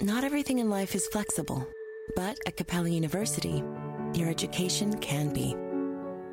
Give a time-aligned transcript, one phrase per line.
[0.00, 1.66] Not everything in life is flexible,
[2.14, 3.64] but at Capella University,
[4.14, 5.56] your education can be.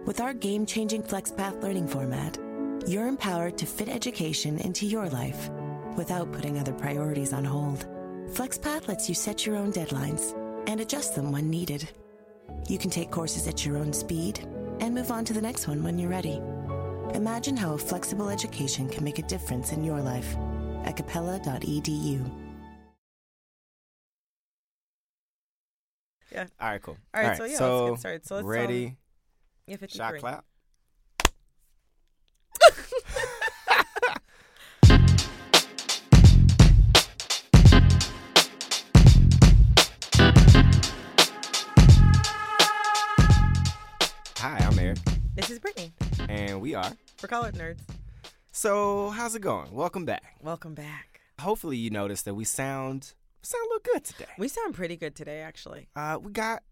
[0.05, 2.37] With our game changing FlexPath learning format,
[2.85, 5.49] you're empowered to fit education into your life
[5.97, 7.87] without putting other priorities on hold.
[8.33, 10.37] FlexPath lets you set your own deadlines
[10.69, 11.89] and adjust them when needed.
[12.69, 14.47] You can take courses at your own speed
[14.79, 16.39] and move on to the next one when you're ready.
[17.15, 20.37] Imagine how a flexible education can make a difference in your life
[20.83, 22.44] at capella.edu.
[26.35, 26.47] Yeah.
[26.59, 26.97] All right, cool.
[27.13, 28.25] All right, so yeah, let's get started.
[28.25, 28.97] So let's, um, ready,
[29.67, 29.97] Yeah, 53.
[29.97, 30.45] shot clap.
[44.37, 44.99] Hi, I'm Eric,
[45.35, 45.91] This is Brittany.
[46.29, 46.91] and we are.
[47.21, 47.79] We're college nerds.
[48.51, 49.71] So, how's it going?
[49.71, 50.35] Welcome back.
[50.41, 51.21] Welcome back.
[51.39, 53.13] Hopefully, you noticed that we sound
[53.45, 54.31] sound a little good today.
[54.37, 55.87] We sound pretty good today, actually.
[55.95, 56.63] Uh, we got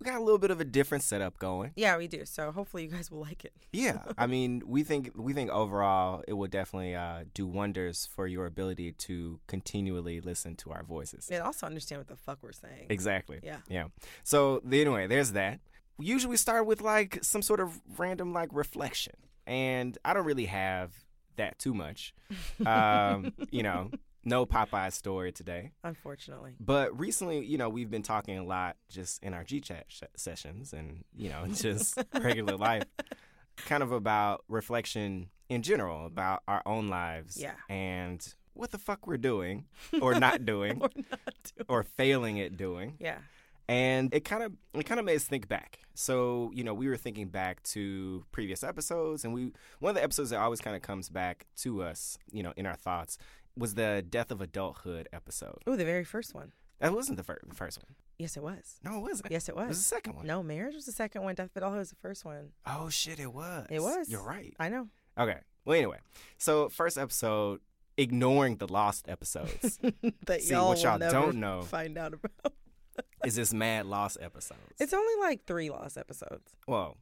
[0.00, 1.72] we got a little bit of a different setup going.
[1.74, 2.24] Yeah, we do.
[2.24, 3.52] So hopefully you guys will like it.
[3.72, 8.26] Yeah, I mean, we think we think overall it will definitely uh, do wonders for
[8.26, 11.28] your ability to continually listen to our voices.
[11.30, 12.86] And also understand what the fuck we're saying.
[12.88, 13.40] Exactly.
[13.42, 13.58] Yeah.
[13.68, 13.84] Yeah.
[14.24, 15.60] So anyway, there's that.
[15.96, 19.14] We usually start with like some sort of random like reflection,
[19.46, 20.92] and I don't really have
[21.36, 22.14] that too much.
[22.66, 23.90] Um, you know,
[24.24, 25.72] no Popeye story today.
[25.84, 26.54] Unfortunately.
[26.60, 30.02] But recently, you know, we've been talking a lot just in our G chat sh-
[30.16, 32.84] sessions and, you know, just regular life,
[33.56, 37.36] kind of about reflection in general, about our own lives.
[37.40, 37.54] Yeah.
[37.68, 39.66] And what the fuck we're doing
[40.02, 41.66] or not doing We're not doing.
[41.68, 42.96] or failing at doing.
[42.98, 43.18] Yeah.
[43.70, 45.80] And it kind of it kind of made us think back.
[45.94, 50.02] So, you know, we were thinking back to previous episodes and we one of the
[50.02, 53.18] episodes that always kind of comes back to us, you know, in our thoughts
[53.58, 55.58] was the death of adulthood episode.
[55.66, 56.52] Oh, the very first one.
[56.80, 57.94] That wasn't the fir- first one.
[58.18, 58.78] Yes, it was.
[58.84, 59.30] No, it wasn't.
[59.32, 59.78] Yes, it It was was.
[59.78, 60.26] the second one.
[60.26, 61.34] No, marriage was the second one.
[61.34, 62.50] Death of Adulthood was the first one.
[62.66, 63.66] Oh shit, it was.
[63.70, 64.08] It was.
[64.10, 64.54] You're right.
[64.58, 64.88] I know.
[65.18, 65.38] Okay.
[65.64, 65.98] Well, anyway,
[66.38, 67.60] so first episode,
[67.96, 69.78] ignoring the lost episodes,
[70.26, 71.62] that See, y'all what y'all don't know.
[71.62, 72.52] Find out about.
[73.24, 74.60] is this mad lost episodes?
[74.80, 76.52] It's only like three lost episodes.
[76.66, 76.96] well,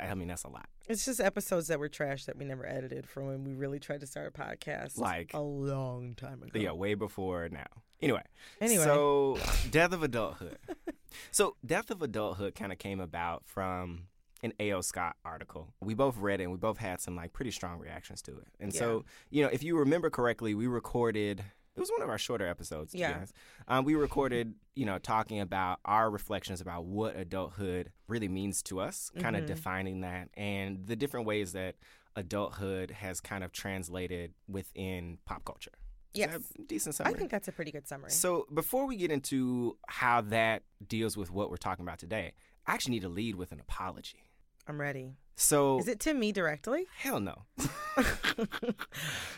[0.00, 0.68] I mean that's a lot.
[0.88, 4.00] It's just episodes that were trash that we never edited from when we really tried
[4.00, 4.98] to start a podcast.
[4.98, 6.58] Like- a long time ago.
[6.58, 7.66] Yeah, way before now.
[8.00, 8.22] Anyway.
[8.60, 8.82] Anyway.
[8.84, 9.38] So,
[9.70, 10.58] death of adulthood.
[11.30, 14.08] so, death of adulthood kind of came about from
[14.42, 14.80] an A.O.
[14.80, 15.72] Scott article.
[15.80, 18.48] We both read it and we both had some like pretty strong reactions to it.
[18.58, 21.44] And so, you know, if you remember correctly, we recorded.
[21.74, 22.94] It was one of our shorter episodes.
[22.94, 23.24] Yeah.
[23.66, 28.80] Um, we recorded, you know, talking about our reflections about what adulthood really means to
[28.80, 29.46] us, kind of Mhm.
[29.46, 31.76] defining that, and the different ways that
[32.14, 35.72] adulthood has kind of translated within pop culture.
[36.14, 36.52] Yes.
[36.66, 38.10] decent I think that's a pretty good summary.
[38.10, 42.34] So before we get into how that deals with what we're talking about today,
[42.66, 44.28] I actually need to lead with an apology.
[44.66, 45.16] I'm ready.
[45.34, 46.86] So Is it to me directly?
[46.96, 47.42] hell no.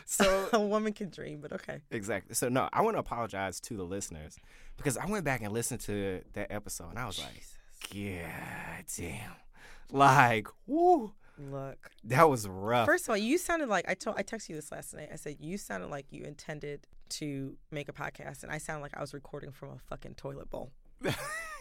[0.05, 1.79] so a woman can dream, but okay.
[1.91, 2.35] exactly.
[2.35, 4.37] So no, I want to apologize to the listeners
[4.77, 7.43] because I went back and listened to that episode and I was like,
[7.93, 9.31] God damn.
[9.91, 11.91] Like, whoo, Look.
[12.05, 12.85] that was rough.
[12.85, 15.09] First of all, you sounded like I told I texted you this last night.
[15.11, 18.97] I said you sounded like you intended to make a podcast, and I sounded like
[18.97, 20.71] I was recording from a fucking toilet bowl.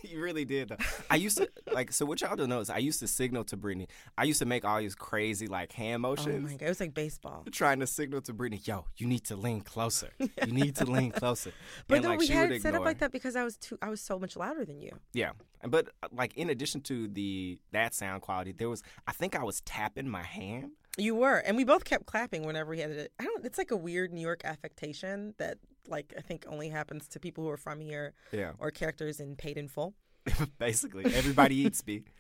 [0.11, 0.69] you really did.
[0.69, 0.77] Though.
[1.11, 1.93] I used to like.
[1.93, 3.89] So what y'all don't know is I used to signal to Brittany.
[4.17, 6.47] I used to make all these crazy like hand motions.
[6.49, 7.45] Oh my god, it was like baseball.
[7.53, 10.11] trying to signal to Brittany, yo, you need to lean closer.
[10.19, 11.53] You need to lean closer.
[11.89, 13.79] But And, no, like, we had it set up like that because I was too.
[13.83, 14.93] I was so much louder than you.
[15.13, 15.33] Yeah,
[15.67, 19.45] but uh, like in addition to the that sound quality, there was I think I
[19.45, 20.73] was tapping my hand.
[20.97, 23.13] You were, and we both kept clapping whenever we had it.
[23.19, 23.45] I don't.
[23.45, 25.59] It's like a weird New York affectation that,
[25.89, 29.37] like, I think only happens to people who are from here Yeah, or characters in
[29.37, 29.95] Paid in Full.
[30.59, 32.03] basically everybody eats me.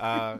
[0.00, 0.38] Uh,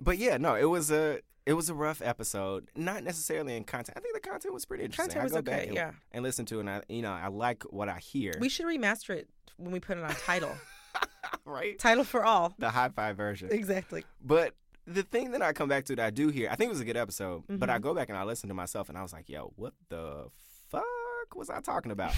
[0.00, 2.68] but yeah, no, it was a it was a rough episode.
[2.74, 3.96] Not necessarily in content.
[3.96, 5.12] I think the content was pretty interesting.
[5.12, 5.90] Content was I go back okay, and, yeah.
[6.12, 8.34] and listen to it, and I you know I like what I hear.
[8.40, 10.52] We should remaster it when we put it on Tidal.
[11.44, 12.54] right Tidal for all.
[12.58, 13.50] the high five version.
[13.52, 14.04] Exactly.
[14.24, 14.54] But
[14.92, 16.80] the thing that I come back to that I do hear, I think it was
[16.80, 17.82] a good episode, but I Mhm.
[17.82, 20.28] go back and I listen to myself and I was like, yo, what the
[20.68, 22.14] fuck fuck was I talking about?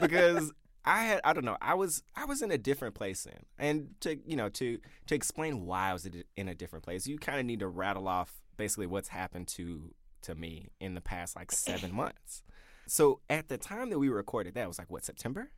[0.00, 0.52] because
[0.84, 3.94] I had I don't know I was I was in a different place then, and
[4.00, 7.38] to you know to to explain why I was in a different place, you kind
[7.38, 11.52] of need to rattle off basically what's happened to to me in the past like
[11.52, 12.42] seven months.
[12.86, 15.50] So at the time that we recorded that was like what September.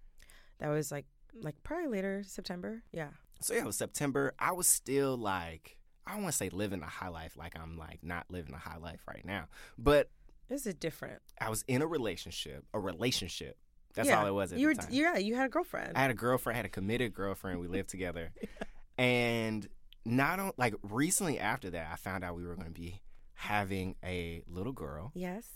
[0.58, 1.06] That was like
[1.40, 2.82] like probably later September.
[2.92, 3.10] Yeah.
[3.40, 4.34] So yeah, it was September.
[4.38, 7.78] I was still like I don't want to say living a high life like I'm
[7.78, 9.46] like not living a high life right now,
[9.78, 10.10] but
[10.48, 11.20] this is different.
[11.40, 13.56] I was in a relationship, a relationship.
[13.94, 14.20] That's yeah.
[14.20, 14.90] all it was at you were, the time.
[14.90, 15.96] Yeah, you had a girlfriend.
[15.96, 17.60] I had a girlfriend, I had a committed girlfriend.
[17.60, 18.32] We lived together.
[18.42, 18.48] yeah.
[19.04, 19.68] And
[20.04, 23.00] not on like recently after that, I found out we were going to be
[23.34, 25.12] having a little girl.
[25.14, 25.46] Yes.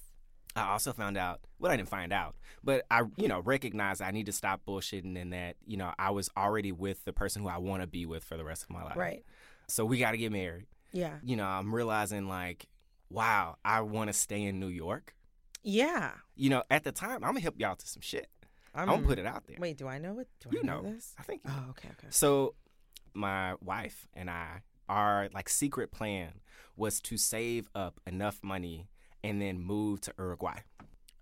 [0.57, 2.35] I also found out, well, I didn't find out,
[2.65, 6.11] but I, you know, recognized I need to stop bullshitting and that, you know, I
[6.11, 8.71] was already with the person who I want to be with for the rest of
[8.71, 8.97] my life.
[8.97, 9.25] Right.
[9.69, 10.67] So we got to get married.
[10.93, 11.15] Yeah.
[11.23, 12.67] You know, I'm realizing like,
[13.11, 15.15] wow, I want to stay in New York.
[15.63, 16.13] Yeah.
[16.35, 18.29] You know, at the time, I'm gonna help y'all to some shit.
[18.75, 19.57] I'm, I'm gonna put it out there.
[19.59, 20.29] Wait, do I know it?
[20.41, 21.15] Do you I know, know, this?
[21.19, 21.43] I think.
[21.47, 22.07] oh, okay, okay.
[22.11, 22.55] So,
[23.13, 26.41] my wife and I, our like secret plan
[26.77, 28.89] was to save up enough money
[29.25, 30.61] and then move to Uruguay.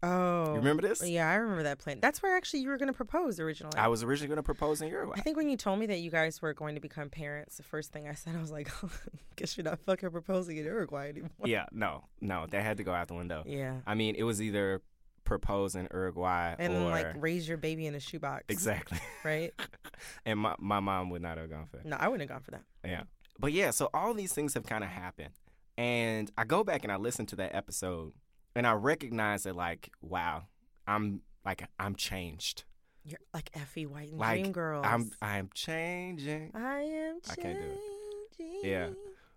[0.07, 1.07] Oh, you remember this?
[1.07, 2.01] Yeah, I remember that plan.
[2.01, 3.77] That's where actually you were going to propose originally.
[3.79, 5.15] I was originally going to propose in Uruguay.
[5.19, 7.63] I think when you told me that you guys were going to become parents, the
[7.63, 8.91] first thing I said, I was like, oh,
[9.37, 12.93] "Guess you're not fucking proposing in Uruguay anymore." Yeah, no, no, that had to go
[12.93, 13.43] out the window.
[13.47, 14.83] Yeah, I mean, it was either
[15.25, 18.45] propose in Uruguay and or like raise your baby in a shoebox.
[18.49, 19.53] exactly, Right.
[20.25, 21.87] and my my mom would not have gone for that.
[21.87, 22.63] no, I wouldn't have gone for that.
[22.85, 23.03] Yeah.
[23.39, 25.35] But yeah, so all these things have kind of happened.
[25.77, 28.13] And I go back and I listen to that episode
[28.57, 30.45] and I recognize that like, wow,
[30.87, 32.65] I'm like I'm changed.
[33.05, 34.85] You're like Effie White and Like Dream Girls.
[34.89, 36.51] I'm I'm changing.
[36.55, 37.55] I am I changing.
[37.55, 38.67] can't do it.
[38.67, 38.89] Yeah.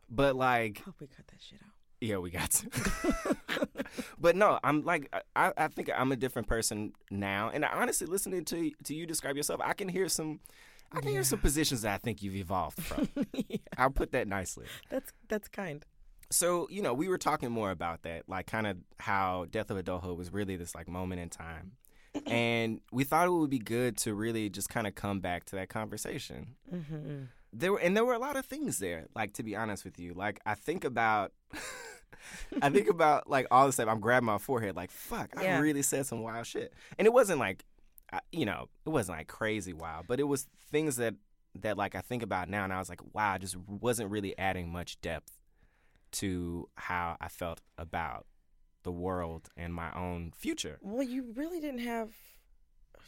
[0.10, 1.74] But like Hope we cut that shit out.
[2.02, 3.38] yeah, we got to.
[4.20, 7.52] but no, I'm like I, I think I'm a different person now.
[7.54, 10.40] And honestly listening to to you describe yourself, I can hear some
[10.92, 13.10] I can hear some positions that I think you've evolved from.
[13.48, 14.66] yeah, I'll put that nicely.
[14.90, 15.86] that's that's kind.
[16.32, 19.78] So, you know, we were talking more about that, like kind of how Death of
[19.78, 21.72] Adulthood was really this like moment in time.
[22.28, 25.56] and we thought it would be good to really just kind of come back to
[25.56, 26.56] that conversation.
[26.74, 27.24] Mm-hmm.
[27.52, 30.00] There were and there were a lot of things there, like to be honest with
[30.00, 30.14] you.
[30.14, 31.32] Like I think about
[32.62, 35.60] I think about like all the stuff I'm grabbing my forehead like fuck, I Yeah.
[35.60, 36.74] really said some wild shit.
[36.98, 37.66] And it wasn't like
[38.14, 41.16] I- you know, it wasn't like crazy wild, but it was things that
[41.56, 44.38] that like I think about now and I was like, wow, I just wasn't really
[44.38, 45.39] adding much depth
[46.14, 48.26] to how I felt about
[48.84, 50.78] the world and my own future.
[50.82, 52.12] Well, you really didn't have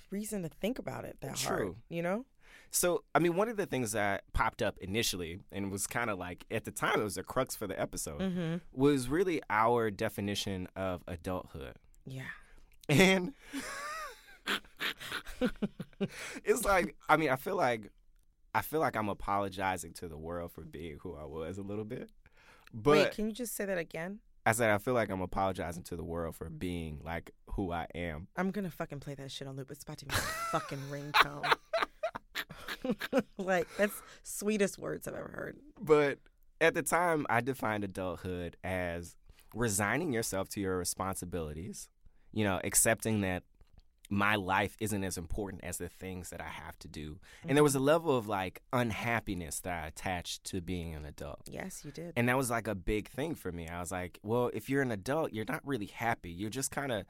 [0.10, 1.58] reason to think about it that hard.
[1.60, 1.76] True.
[1.90, 2.26] You know?
[2.70, 6.18] So, I mean, one of the things that popped up initially and was kind of
[6.20, 8.56] like at the time it was a crux for the episode Mm-hmm.
[8.74, 11.76] was really our definition of adulthood.
[12.06, 12.24] Yeah.
[12.90, 13.34] And
[16.44, 17.90] it's like, I mean, I feel like
[18.54, 21.86] I feel like I'm apologizing to the world for being who I was a little
[21.86, 22.10] bit.
[22.74, 24.20] But Wait, can you just say that again?
[24.46, 27.88] I said I feel like I'm apologizing to the world for being like who I
[27.94, 28.28] am.
[28.36, 29.72] I'm gonna fucking play that shit on loop.
[29.72, 30.22] It's about to be my
[30.52, 31.54] fucking ringtone.
[33.38, 35.58] like that's sweetest words I've ever heard.
[35.80, 36.20] But
[36.60, 39.16] at the time, I defined adulthood as
[39.54, 41.90] resigning yourself to your responsibilities,
[42.32, 43.44] you know, accepting that
[44.12, 47.18] my life isn't as important as the things that I have to do.
[47.48, 51.48] And there was a level of like unhappiness that I attached to being an adult.
[51.50, 52.12] Yes, you did.
[52.18, 53.70] And that was like a big thing for me.
[53.70, 56.30] I was like, well, if you're an adult, you're not really happy.
[56.30, 57.06] You're just kind of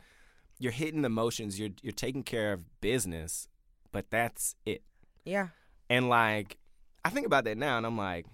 [0.60, 3.48] you're hitting the motions, you're you're taking care of business,
[3.92, 4.84] but that's it.
[5.26, 5.48] yeah.
[5.90, 6.58] And like,
[7.04, 8.26] I think about that now, and I'm like,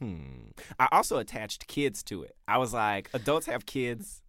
[0.00, 0.50] hmm.
[0.78, 2.36] I also attached kids to it.
[2.46, 4.20] I was like, adults have kids,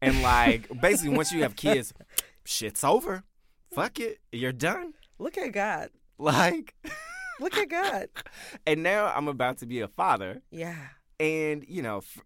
[0.00, 1.92] and like, basically, once you have kids,
[2.44, 3.24] shit's over.
[3.74, 4.94] Fuck it, you're done.
[5.18, 5.90] Look at God.
[6.18, 6.74] Like,
[7.40, 8.08] Look at God.
[8.66, 10.76] and now I'm about to be a father, Yeah.
[11.18, 12.20] and you know, f-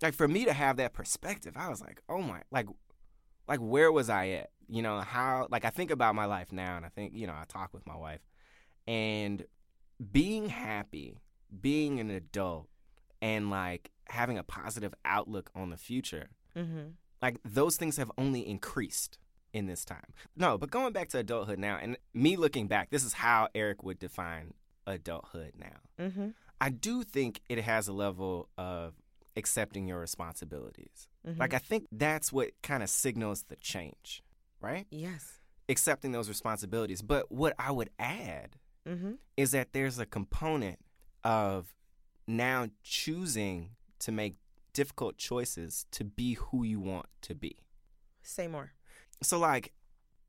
[0.00, 2.66] like for me to have that perspective, I was like, oh my, like,
[3.48, 4.50] like where was I at?
[4.68, 5.48] You know, how?
[5.50, 7.86] Like, I think about my life now, and I think, you know, I talk with
[7.86, 8.20] my wife,
[8.86, 9.44] and
[10.12, 11.18] being happy,
[11.60, 12.68] being an adult,
[13.20, 16.90] and like having a positive outlook on the future, Mm-hmm.
[17.22, 19.18] like those things have only increased
[19.52, 20.12] in this time.
[20.36, 23.82] No, but going back to adulthood now, and me looking back, this is how Eric
[23.82, 24.54] would define
[24.86, 26.04] adulthood now.
[26.06, 26.28] Mm-hmm.
[26.60, 28.94] I do think it has a level of
[29.36, 31.08] accepting your responsibilities.
[31.26, 31.38] Mhm.
[31.38, 34.22] Like I think that's what kind of signals the change,
[34.60, 34.86] right?
[34.90, 35.40] Yes.
[35.68, 37.02] Accepting those responsibilities.
[37.02, 38.56] But what I would add
[38.86, 39.12] Mm-hmm.
[39.36, 40.80] is that there's a component
[41.22, 41.72] of
[42.26, 44.34] now choosing to make
[44.72, 47.56] difficult choices to be who you want to be.
[48.22, 48.72] Say more.
[49.22, 49.72] So like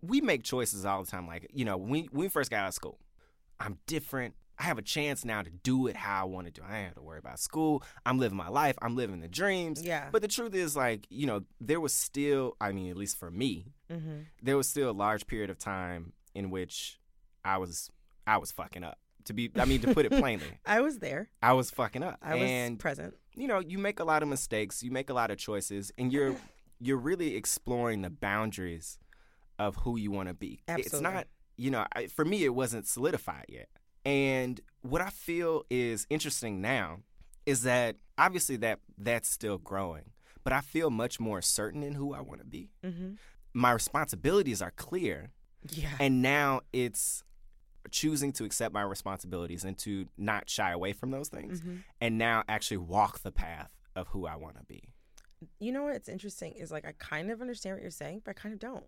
[0.01, 1.27] we make choices all the time.
[1.27, 2.99] Like, you know, when we, when we first got out of school,
[3.59, 4.35] I'm different.
[4.59, 6.61] I have a chance now to do it how I want to do.
[6.61, 6.69] It.
[6.69, 7.81] I ain't have to worry about school.
[8.05, 8.75] I'm living my life.
[8.81, 9.81] I'm living the dreams.
[9.81, 10.09] Yeah.
[10.11, 13.31] But the truth is, like, you know, there was still, I mean, at least for
[13.31, 14.21] me, Mm-hmm.
[14.41, 16.99] there was still a large period of time in which
[17.45, 17.89] I was,
[18.27, 18.97] I was fucking up.
[19.25, 21.29] To be, I mean, to put it plainly, I was there.
[21.41, 22.17] I was fucking up.
[22.21, 23.13] I was and present.
[23.35, 26.11] you know, you make a lot of mistakes, you make a lot of choices, and
[26.11, 26.35] you're
[26.79, 28.99] you're really exploring the boundaries
[29.59, 30.61] of who you want to be.
[30.67, 31.27] It's not,
[31.57, 33.69] you know, I, for me, it wasn't solidified yet.
[34.05, 36.99] And what I feel is interesting now
[37.45, 40.11] is that obviously that that's still growing,
[40.43, 42.69] but I feel much more certain in who I want to be.
[42.83, 43.13] Mm-hmm.
[43.53, 45.31] My responsibilities are clear,
[45.71, 45.89] Yeah.
[45.99, 47.23] and now it's
[47.91, 51.75] choosing to accept my responsibilities and to not shy away from those things, Mm-hmm.
[52.01, 54.92] and now actually walk the path of who I want to be.
[55.59, 58.33] You know what's interesting is like I kind of understand what you're saying, but I
[58.33, 58.85] kind of don't.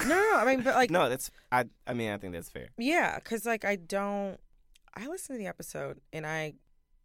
[0.00, 0.36] no, no.
[0.36, 1.64] I mean, but like, no, that's I.
[1.86, 2.68] I mean, I think that's fair.
[2.78, 4.38] yeah, because like I don't.
[4.94, 6.54] I listened to the episode and I,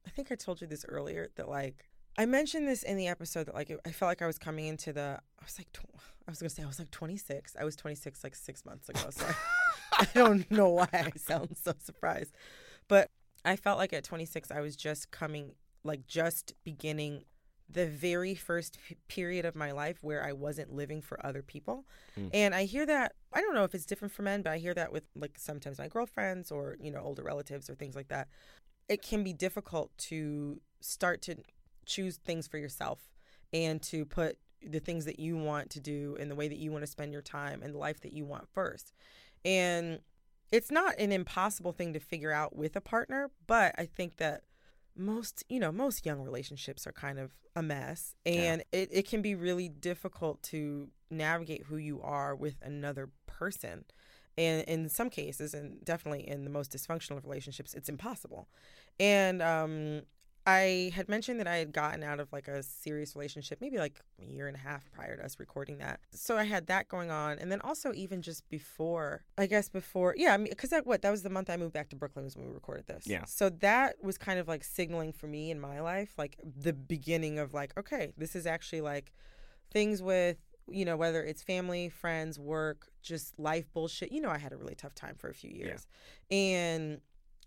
[0.08, 3.48] I think I told you this earlier that like I mentioned this in the episode
[3.48, 5.20] that like it, I felt like I was coming into the.
[5.40, 7.56] I was like, tw- I was gonna say I was like 26.
[7.60, 9.02] I was 26 like six months ago.
[9.10, 9.26] So
[9.94, 12.34] I don't know why I sound so surprised,
[12.88, 13.10] but
[13.44, 17.24] I felt like at 26 I was just coming like just beginning
[17.72, 21.86] the very first p- period of my life where I wasn't living for other people.
[22.20, 22.30] Mm.
[22.34, 24.74] And I hear that I don't know if it's different for men, but I hear
[24.74, 28.28] that with like sometimes my girlfriends or, you know, older relatives or things like that.
[28.90, 31.36] It can be difficult to start to
[31.86, 33.00] choose things for yourself
[33.54, 36.72] and to put the things that you want to do and the way that you
[36.72, 38.94] want to spend your time and the life that you want first.
[39.44, 40.00] And
[40.52, 44.44] it's not an impossible thing to figure out with a partner, but I think that
[44.96, 48.16] most, you know, most young relationships are kind of a mess.
[48.26, 53.86] And it, it can be really difficult to navigate who you are with another person.
[54.38, 58.48] And in some cases, and definitely in the most dysfunctional relationships, it's impossible.
[59.00, 60.04] And um,
[60.46, 64.00] I had mentioned that I had gotten out of like a serious relationship maybe like
[64.20, 66.00] a year and a half prior to us recording that.
[66.12, 67.38] So I had that going on.
[67.38, 71.04] And then also, even just before, I guess before, yeah, I mean, because that, what,
[71.04, 73.06] that was the month I moved back to Brooklyn was when we recorded this.
[73.06, 73.26] Yeah.
[73.26, 77.38] So that was kind of like signaling for me in my life, like the beginning
[77.38, 79.14] of like, okay, this is actually like
[79.72, 84.12] things with, you know, whether it's family, friends, work, just life bullshit.
[84.12, 85.86] You know, I had a really tough time for a few years.
[86.32, 87.02] And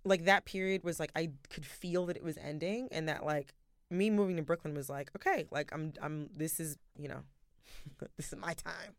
[0.05, 3.55] like that period was like I could feel that it was ending and that like
[3.91, 7.21] me moving to Brooklyn was like, okay, like I'm I'm this is, you know,
[8.17, 8.95] this is my time.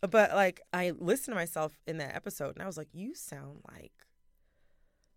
[0.00, 3.60] But like I listened to myself in that episode and I was like, you sound
[3.70, 3.92] like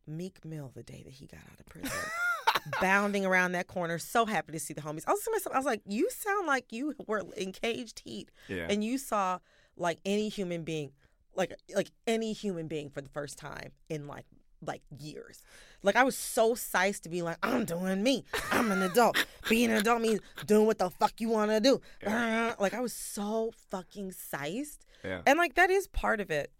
[0.05, 1.91] Meek Mill the day that he got out of prison.
[2.81, 5.03] Bounding around that corner, so happy to see the homies.
[5.07, 8.29] I was to myself, I was like, you sound like you were in caged heat
[8.47, 8.67] Yeah.
[8.69, 9.39] and you saw
[9.75, 10.91] like any human being
[11.35, 14.25] like like any human being for the first time in like
[14.65, 15.43] like years.
[15.81, 18.23] Like i was so psyched to be like i'm doing me.
[18.51, 19.25] I'm an adult.
[19.49, 22.79] Being an adult means doing what the fuck you want to do uh, like i
[22.79, 24.79] was so fucking psyched.
[25.03, 25.21] Yeah.
[25.25, 26.51] and like that is part of it.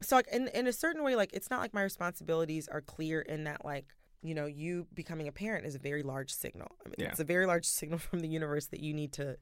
[0.00, 3.20] So like in, in a certain way like it's not like my responsibilities are clear
[3.20, 3.86] in that like
[4.22, 6.68] you know you becoming a parent is a very large signal.
[6.84, 7.08] I mean Yeah.
[7.08, 9.36] it's a very large signal from the universe that you need to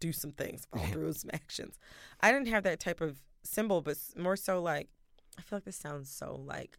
[0.00, 1.78] do some things follow through some actions.
[2.22, 4.88] I didn't have that type of symbol but more so like
[5.38, 6.76] i feel like this sounds so like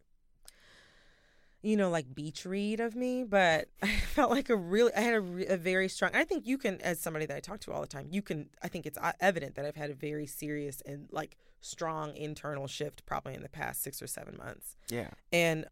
[1.62, 5.14] you know like beach read of me but i felt like a really i had
[5.14, 7.80] a, a very strong i think you can as somebody that i talk to all
[7.80, 10.82] the time you can i think it's uh, evident that i've had a very serious
[10.84, 15.10] and like strong internal shift probably in the past six or seven months yeah.
[15.32, 15.64] and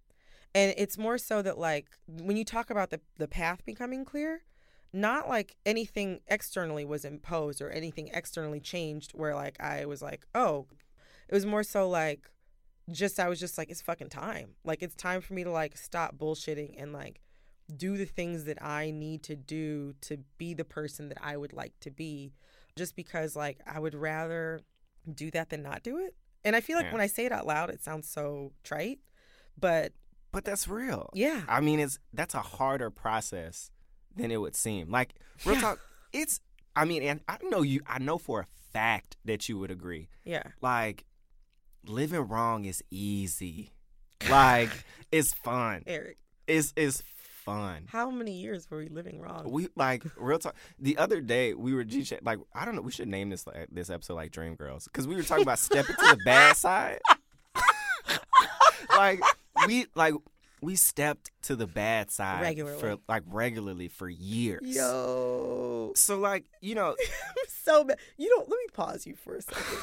[0.55, 4.43] and it's more so that like when you talk about the the path becoming clear
[4.93, 10.27] not like anything externally was imposed or anything externally changed where like i was like
[10.35, 10.67] oh
[11.29, 12.31] it was more so like
[12.91, 15.77] just i was just like it's fucking time like it's time for me to like
[15.77, 17.21] stop bullshitting and like
[17.77, 21.53] do the things that i need to do to be the person that i would
[21.53, 22.33] like to be
[22.77, 24.61] just because like i would rather
[25.15, 26.93] do that than not do it and i feel like Yeah.
[26.93, 28.99] when i say it out loud it sounds so trite
[29.59, 29.93] but
[30.33, 31.11] But that's real.
[31.13, 33.71] yeah I mean, it's that's a harder process
[34.17, 34.91] than it would seem.
[34.91, 35.61] Like real Yeah.
[35.61, 35.81] talk,
[36.13, 36.41] it's.
[36.77, 37.81] I mean, and I know you.
[37.87, 40.09] I know for a fact that you would agree.
[40.25, 41.05] yeah Like
[41.87, 43.73] living wrong is easy.
[44.29, 44.71] Like
[45.13, 45.83] it's fun.
[45.87, 47.03] eric It's it's
[47.45, 47.85] fun.
[47.89, 50.55] how many years were we living wrong We like real talk.
[50.79, 52.83] The other day we were G like I don't know.
[52.83, 55.59] We should name this like, this episode like Dream Girls because we were talking about
[55.59, 57.01] stepping to the bad side.
[58.97, 59.21] like
[59.67, 60.15] we like
[60.63, 62.79] we stepped to the bad side Regularly.
[62.79, 64.61] for like regularly for years.
[64.63, 66.95] yo So like you know
[67.49, 67.99] so bad.
[68.19, 68.49] You don't.
[68.49, 69.79] Let me pause you for a second,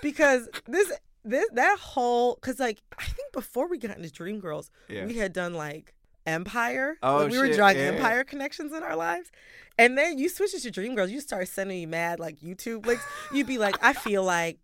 [0.00, 0.90] because this
[1.24, 5.06] this that whole because like I think before we got into Dream Girls, Yeah.
[5.06, 5.94] we had done like
[6.26, 6.96] Empire.
[7.02, 7.84] Oh, Like, we were shit, drawing yeah.
[7.84, 9.30] Empire connections in our lives,
[9.78, 11.10] and then you switch it to Dream Girls.
[11.10, 13.04] You start sending me mad like YouTube links.
[13.32, 14.58] You'd be like, I feel like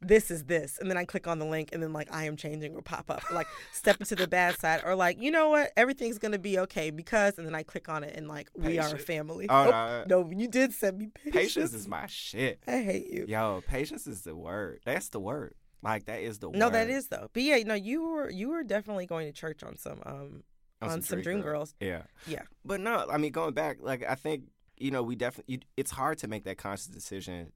[0.00, 2.36] this is this, and then I click on the link, and then like I am
[2.36, 5.72] changing will pop up, like step into the bad side, or like you know what,
[5.76, 8.94] everything's gonna be okay because, and then I click on it, and like we are
[8.94, 9.46] a family.
[9.48, 10.22] Oh, Oh, no.
[10.24, 11.34] no, you did send me patience.
[11.34, 12.60] Patience is my shit.
[12.68, 13.24] I hate you.
[13.26, 14.80] Yo, patience is the word.
[14.84, 15.54] That's the word.
[15.82, 16.58] Like that is the word.
[16.58, 17.28] No, that is though.
[17.32, 20.42] But yeah, no, you were you were definitely going to church on some um
[20.82, 21.74] on some Dream Girls.
[21.80, 22.02] Yeah.
[22.26, 22.42] Yeah.
[22.64, 24.44] But no, I mean going back, like I think
[24.76, 25.60] you know we definitely.
[25.76, 27.52] It's hard to make that conscious decision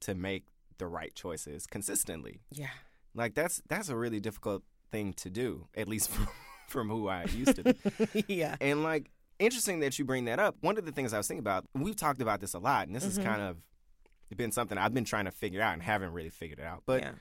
[0.00, 0.44] to make
[0.78, 2.40] the right choices consistently.
[2.50, 2.68] Yeah.
[3.14, 6.28] Like that's that's a really difficult thing to do, at least from,
[6.68, 8.24] from who I used to be.
[8.28, 8.56] yeah.
[8.60, 10.56] And like interesting that you bring that up.
[10.62, 12.96] One of the things I was thinking about, we've talked about this a lot, and
[12.96, 13.06] this Mhm.
[13.06, 13.56] has kind of
[14.36, 16.82] been something I've been trying to figure out and haven't really figured it out.
[16.86, 17.12] But yeah.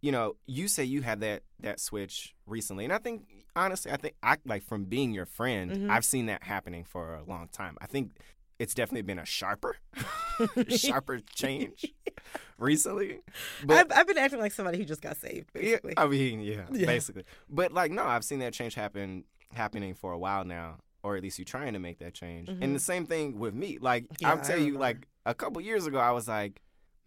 [0.00, 3.22] You know, you say you had that that switch recently, and I think
[3.56, 5.90] honestly, I think I like from being your friend, Mhm.
[5.90, 7.76] I've seen that happening for a long time.
[7.80, 8.12] I think
[8.58, 9.76] it's definitely been a sharper,
[10.68, 11.84] sharper change
[12.58, 13.20] recently.
[13.68, 15.94] I've, I've been acting like somebody who just got saved, Yeah, basically.
[15.96, 16.86] I mean, yeah, Yeah.
[16.86, 17.24] basically.
[17.48, 21.22] But like, no, I've seen that change happen happening for a while now, or at
[21.22, 22.48] least you trying to make that change.
[22.48, 22.58] Mhm.
[22.62, 23.78] And the same thing with me.
[23.80, 26.60] Like, Yeah, I'll tell you, like a couple years ago, I was like,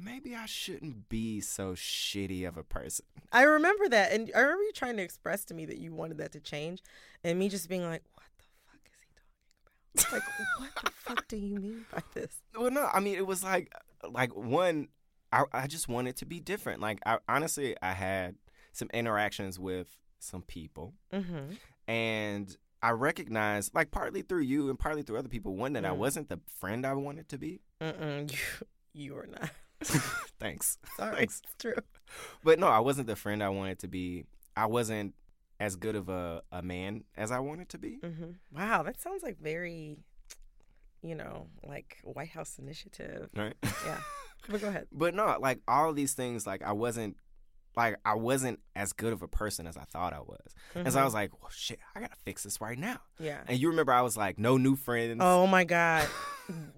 [0.04, 3.06] maybe I shouldn't be so shitty of a person.
[3.32, 6.18] I remember that, and I remember you trying to express to me that you wanted
[6.18, 6.82] that to change,
[7.24, 10.24] and me just being like, "What the fuck is he talking about?
[10.24, 13.44] Like, what the fuck do you mean by this?" Well, no, I mean, it was
[13.44, 13.72] like,
[14.10, 14.88] like one,
[15.32, 16.82] I, I just wanted to be different.
[16.82, 18.36] Like, I honestly, I had
[18.74, 21.54] some interactions with some people, Mm-hmm.
[21.88, 25.90] and I recognized, like, partly through you and partly through other people, one that I
[25.90, 25.98] Mm.
[25.98, 27.62] wasn't the friend I wanted to be.
[27.80, 28.32] Mm-mm.
[28.94, 29.52] You, you are not.
[30.40, 30.78] Thanks.
[30.98, 31.42] Sorry, Thanks.
[31.44, 31.76] it's true.
[32.44, 34.26] But no, I wasn't the friend I wanted to be.
[34.56, 35.14] I wasn't
[35.60, 38.00] as good of a, a man as I wanted to be.
[38.04, 38.32] Mm-hmm.
[38.58, 39.98] Wow, that sounds like very,
[41.04, 43.30] you know, like White House initiative.
[43.36, 43.54] Right.
[43.86, 44.00] Yeah,
[44.50, 44.88] but go ahead.
[44.92, 47.16] But no, like all of these things, like I wasn't,
[47.76, 50.54] like I wasn't as good of a person as I thought I was.
[50.76, 51.06] And so I Mhm.
[51.06, 53.00] was like, well, shit, I gotta fix this right now.
[53.20, 53.42] yeah.
[53.48, 55.20] And you remember I was like, no new friends.
[55.22, 56.08] Oh my God.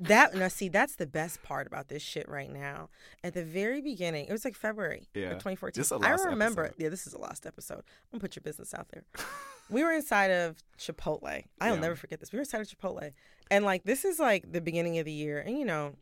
[0.02, 2.90] That now see that's the best part about this shit right now.
[3.24, 5.30] At the very beginning, it was like February Yeah.
[5.32, 5.80] of 2014.
[5.80, 6.66] This is a I lost remember.
[6.66, 6.84] episode.
[6.84, 7.80] Yeah, this is a lost episode.
[7.80, 9.04] I'm gonna put your business out there.
[9.72, 11.46] we were inside of Chipotle.
[11.60, 11.80] I'll Yeah.
[11.80, 12.32] never forget this.
[12.32, 13.14] We were inside of Chipotle,
[13.50, 15.96] and like this is like the beginning of the year, and you know.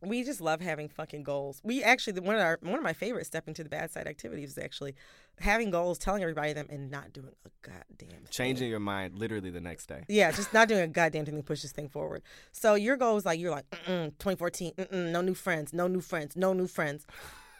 [0.00, 1.60] We just love having fucking goals.
[1.64, 4.50] We actually one of our one of my favorite stepping to the bad side activities
[4.50, 4.94] is actually
[5.40, 8.28] having goals, telling everybody them, and not doing a goddamn thing.
[8.30, 10.04] Changing your mind literally the next day.
[10.08, 12.22] Yeah, just not doing a goddamn thing to push this thing forward.
[12.52, 16.00] So your goal is like you're like mm-mm, 2014, mm-mm, no new friends, no new
[16.00, 17.06] friends, no new friends.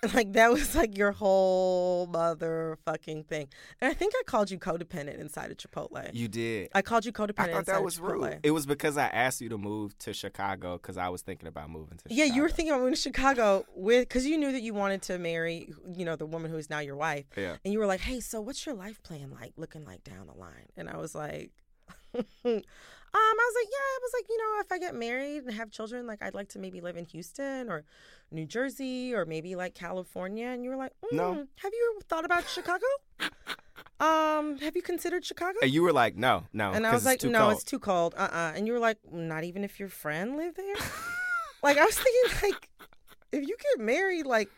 [0.15, 3.49] Like that was like your whole motherfucking thing.
[3.81, 6.11] And I think I called you codependent inside of Chipotle.
[6.13, 6.69] You did.
[6.75, 7.39] I called you codependent.
[7.41, 8.31] I thought inside that was Chipotle.
[8.31, 8.41] rude.
[8.43, 11.71] It was because I asked you to move to Chicago because I was thinking about
[11.71, 12.15] moving to Chicago.
[12.15, 12.37] Yeah, Chicago.
[12.37, 15.19] you were thinking about moving to Chicago with because you knew that you wanted to
[15.19, 17.27] marry, you know, the woman who is now your wife.
[17.37, 17.57] Yeah.
[17.65, 20.39] And you were like, "Hey, so what's your life plan like, looking like down the
[20.39, 21.51] line?" And I was like,
[23.15, 25.53] "Um, I was like, yeah, I was like, you know, if I get married and
[25.55, 27.85] have children, like, I'd like to maybe live in Houston or
[28.31, 31.47] New Jersey or maybe like California." And you were like, mm, No.
[31.57, 32.87] Have you thought about Chicago?
[34.01, 36.73] um, have you considered Chicago?" And you were like, no, no.
[36.73, 37.53] And I was like, no, cold.
[37.53, 38.15] it's too cold.
[38.17, 40.75] Uh uh And you were like, not even if your friend lived there?
[41.63, 42.69] like, I was thinking, like,
[43.33, 44.49] if you get married, like,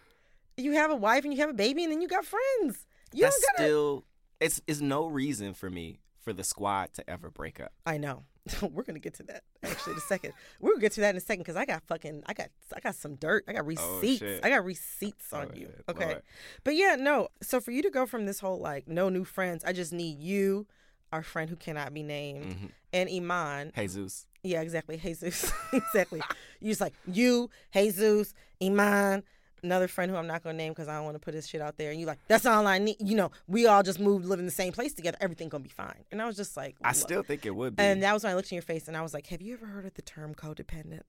[0.57, 2.87] you have a wife and you have a baby and then you got friends.
[3.13, 3.69] You That's gotta.
[3.69, 4.05] still,
[4.41, 7.73] it's, it's no reason for me for the squad to ever break up.
[7.87, 8.25] I know.
[8.62, 10.33] We're gonna get to that actually in a second.
[10.61, 12.81] We're gonna get to that in a second because I got fucking, I got, I
[12.81, 13.44] got some dirt.
[13.46, 14.22] I got receipts.
[14.22, 14.40] Oh.
[14.42, 15.68] I got receipts on Lord, you.
[15.88, 16.07] Okay.
[16.07, 16.22] Lord.
[16.64, 17.29] But yeah, no.
[17.42, 20.18] So for you to go from this whole like no new friends, I just need
[20.18, 20.66] you,
[21.12, 22.70] our friend who cannot be named, Mhm.
[22.92, 23.72] and Iman.
[23.76, 24.26] Jesus.
[24.42, 24.96] Yeah, exactly.
[25.03, 25.53] Jesus.
[25.72, 26.22] exactly.
[26.61, 29.22] You just like you, Jesus, Iman,
[29.62, 31.61] another friend who I'm not gonna name because I don't want to put his shit
[31.61, 31.90] out there.
[31.90, 32.96] And you like, that's all I need.
[33.01, 35.18] You know, we all just moved, live in the same place together.
[35.20, 36.05] Everything gonna be fine.
[36.11, 37.83] And I was just like, I "Look." still think it would be.
[37.83, 39.55] And that was when I looked in your face and I was like, Have you
[39.55, 41.03] ever heard of the term codependent?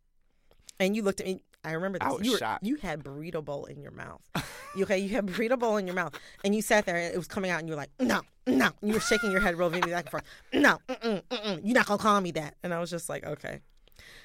[0.79, 1.43] And you looked at me.
[1.63, 2.07] I remember this.
[2.07, 2.65] I was you, were, shocked.
[2.65, 4.21] you had burrito bowl in your mouth.
[4.73, 4.99] You okay?
[4.99, 7.51] You had burrito bowl in your mouth, and you sat there, and it was coming
[7.51, 9.91] out, and you were like, "No, no." And You were shaking your head, rolling me
[9.91, 10.23] back and forth.
[10.53, 12.55] No, mm-mm, mm-mm, you're not gonna call me that.
[12.63, 13.59] And I was just like, okay.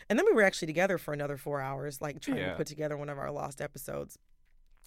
[0.08, 2.50] And then we were actually together for another four hours, like trying Yeah.
[2.50, 4.18] to put together one of our lost episodes.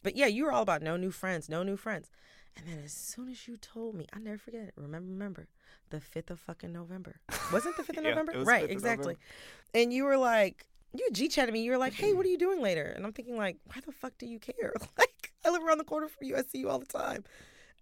[0.04, 2.10] But yeah, you were all about no new friends, no new friends.
[2.58, 4.74] And then as soon as you told me, I never forget it.
[4.76, 5.48] Remember, remember,
[5.90, 7.18] the fifth of fucking November.
[7.54, 8.44] Wasn't the fifth of Yeah, November?
[8.44, 9.14] right, 5th exactly.
[9.14, 9.20] November.
[9.76, 10.66] And you were like,
[10.98, 11.62] you G chatted me.
[11.62, 12.94] You were like, hey, what are you doing later?
[12.96, 14.74] And I'm thinking like, why the fuck do you care?
[14.98, 16.36] like, I live around the corner from you.
[16.36, 17.24] I see you all the time.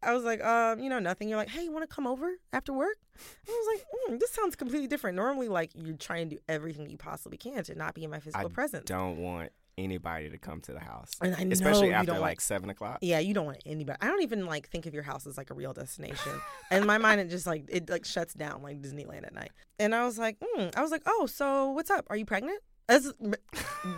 [0.03, 1.27] I was like, um, you know, nothing.
[1.29, 2.97] You're like, hey, you want to come over after work?
[3.17, 5.15] I was like, mm, this sounds completely different.
[5.15, 8.19] Normally, like, you're trying to do everything you possibly can to not be in my
[8.19, 8.85] physical I presence.
[8.85, 12.15] don't want anybody to come to the house, And I know especially you after don't
[12.21, 12.97] like want- seven o'clock.
[13.01, 13.97] Yeah, you don't want anybody.
[14.01, 16.31] I don't even like think of your house as like a real destination.
[16.71, 19.51] and in my mind, it just like it like shuts down like Disneyland at night.
[19.79, 20.75] And I was like, mm.
[20.75, 22.05] I was like, oh, so what's up?
[22.09, 22.59] Are you pregnant?
[22.89, 23.11] As,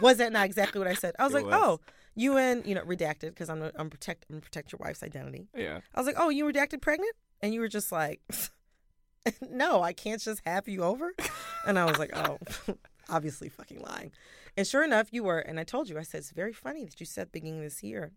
[0.01, 1.15] was that not exactly what I said?
[1.19, 1.53] I was It like, was.
[1.55, 1.79] oh,
[2.15, 5.47] you and you know redacted because I'm I'm protect I'm protect your wife's identity.
[5.55, 5.79] Yeah.
[5.93, 8.21] I was like, oh, you redacted pregnant, and you were just like,
[9.49, 11.13] no, I can't just have you over.
[11.65, 12.37] And I was like, oh,
[13.09, 14.11] obviously fucking lying.
[14.57, 15.39] And sure enough, you were.
[15.39, 18.11] And I told you, I said, it's very funny that you said beginning this year,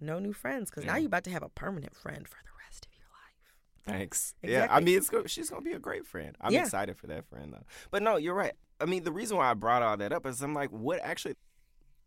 [0.00, 2.86] no new friends, because now you're about to have a permanent friend for the rest
[2.86, 3.98] of your life.
[3.98, 4.34] Thanks.
[4.42, 6.36] Yeah, I mean, it's go- she's gonna be a great friend.
[6.40, 6.62] I'm Yeah.
[6.62, 7.64] excited for that friend though.
[7.90, 8.52] But no, you're right.
[8.80, 11.34] I mean, the reason why I brought all that up is I'm like, what actually,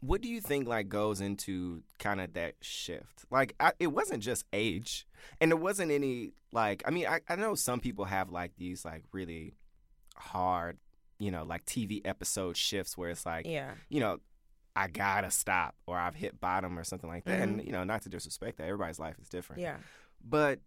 [0.01, 3.25] what do you think like goes into kind of that shift?
[3.31, 5.07] Like, I, it wasn't just age,
[5.39, 6.83] and there wasn't any like.
[6.85, 9.53] I mean, I, I know some people have like these like really
[10.15, 10.77] hard,
[11.19, 13.71] you know, like TV episode shifts where it's like, Yeah.
[13.89, 14.17] you know,
[14.75, 17.39] I gotta stop or I've hit bottom or something like that.
[17.39, 17.43] Mhm.
[17.43, 19.77] And you know, not to disrespect that, everybody's life is different Yeah.
[20.23, 20.59] but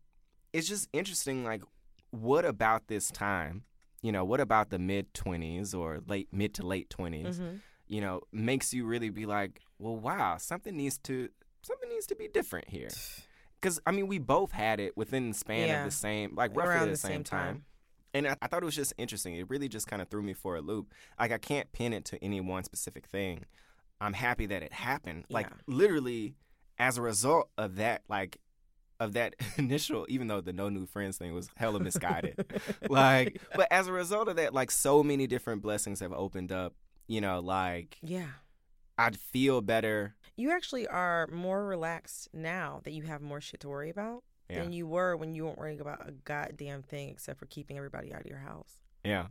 [0.53, 1.63] it's just interesting like
[2.11, 3.65] what about this time
[4.03, 7.57] you know what about the mid 20s or late mid to late 20s hmm
[7.89, 11.29] you know makes you really be like well wow something needs to
[11.63, 12.89] something needs to be different here
[13.61, 15.79] because i mean we both had it within the span Yeah.
[15.85, 17.47] of the same like roughly Around the, the same, same time.
[17.55, 17.65] time.
[18.15, 20.33] and I, I thought it was just interesting it really just kind of threw me
[20.33, 23.45] for a loop like i can't pin it to any one specific thing
[24.01, 25.57] i'm happy that it happened like Yeah.
[25.67, 26.35] literally
[26.79, 28.39] as a result of that like
[29.01, 32.45] of that initial even though the no new friends thing was hella misguided
[32.89, 36.73] like but as a result of that like so many different blessings have opened up
[37.07, 38.27] you know like Yeah.
[38.99, 43.69] i'd feel better You actually are more relaxed now that you have more shit to
[43.69, 44.63] worry about Yeah.
[44.63, 48.13] than you were when you weren't worrying about a goddamn thing except for keeping everybody
[48.13, 48.79] out of your house.
[49.05, 49.27] yeah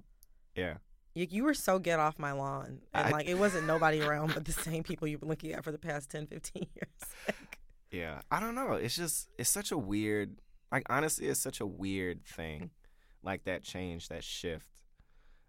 [0.55, 0.75] yeah
[1.15, 2.81] You, you were so get off my lawn.
[2.93, 5.63] And I- like it wasn't nobody around but the same people you've been looking at
[5.63, 7.35] for the past 10, 15 years.
[7.91, 10.37] yeah i don't know it's just it's such a weird
[10.71, 12.71] like honestly it's such a weird thing
[13.21, 14.65] like that change that shift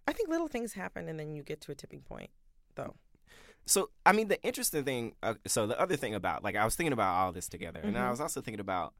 [0.06, 2.30] I think little things happen and then you get to a tipping point,
[2.74, 2.94] though.
[3.66, 6.76] So, I mean, the interesting thing, uh, so the other thing about, like, I was
[6.76, 8.92] thinking about all this together, and I was also thinking about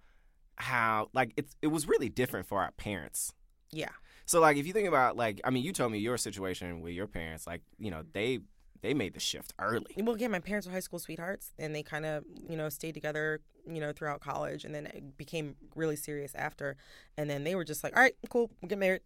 [0.57, 3.35] how, like, it's it was really different for our parents.
[3.71, 3.91] Yeah.
[4.25, 6.95] So, like, if you think about, like, I mean, you told me your situation with
[6.95, 8.41] your parents, like, you know, they
[8.81, 9.95] they made the shift early.
[9.97, 12.93] Well, again, my parents were high school sweethearts, and they kind of, you know, stayed
[12.93, 16.77] together, you know, throughout college, and then it became really serious after.
[17.17, 19.01] And then they were just like, "All right, cool, we're getting married.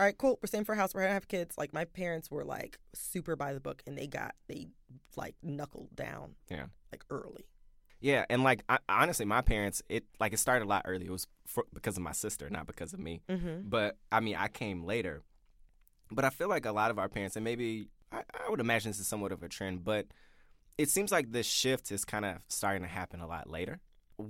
[0.00, 0.94] All right, cool, we're staying for a house.
[0.94, 4.06] We're gonna have kids." Like my parents were like super by the book, and they
[4.06, 4.68] got they
[5.16, 6.66] like knuckled down, Yeah.
[6.90, 7.46] like early.
[8.00, 11.06] Yeah, and like I, honestly, my parents, it like it started a lot early.
[11.06, 13.22] It was for, because of my sister, not because of me.
[13.28, 13.68] Mm-hmm.
[13.68, 15.22] But I mean, I came later.
[16.10, 18.90] But I feel like a lot of our parents, and maybe I, I would imagine
[18.90, 20.06] this is somewhat of a trend, but
[20.78, 23.78] it seems like this shift is kind of starting to happen a lot later.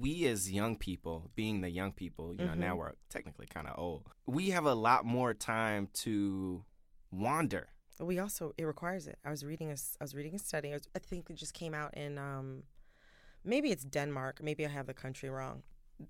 [0.00, 2.78] We as young people, being the young people, you know, now Mhm.
[2.78, 4.08] we're technically kind of old.
[4.26, 6.64] We have a lot more time to
[7.10, 7.68] wander.
[7.98, 9.18] But we also it requires it.
[9.24, 10.70] I was reading a I was reading a study.
[10.70, 12.62] I, was, I think it just came out in um,
[13.44, 14.40] maybe it's Denmark.
[14.42, 15.62] Maybe I have the country wrong.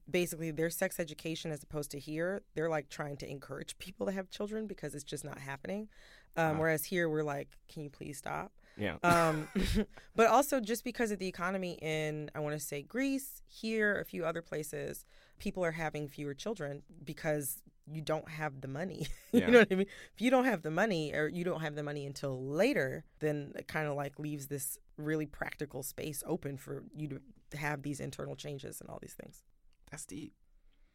[0.08, 4.12] Basically, their sex education, as opposed to here, they're like trying to encourage people to
[4.12, 5.88] have children because it's just not happening.
[6.36, 6.60] Um, Wow.
[6.60, 8.52] Whereas here, we're like, can you please stop?
[8.76, 8.96] Yeah.
[9.02, 9.48] Um,
[10.16, 14.04] but also just because of the economy in, I want to say Greece, here, a
[14.04, 15.04] few other places,
[15.38, 19.06] people are having fewer children because you don't have the money.
[19.32, 19.46] Yeah.
[19.46, 19.86] you know what I mean?
[20.14, 23.52] If you don't have the money or you don't have the money until later, then
[23.56, 27.18] it kind of like leaves this really practical space open for you
[27.50, 29.42] to have these internal changes and all these things.
[29.90, 30.34] That's deep.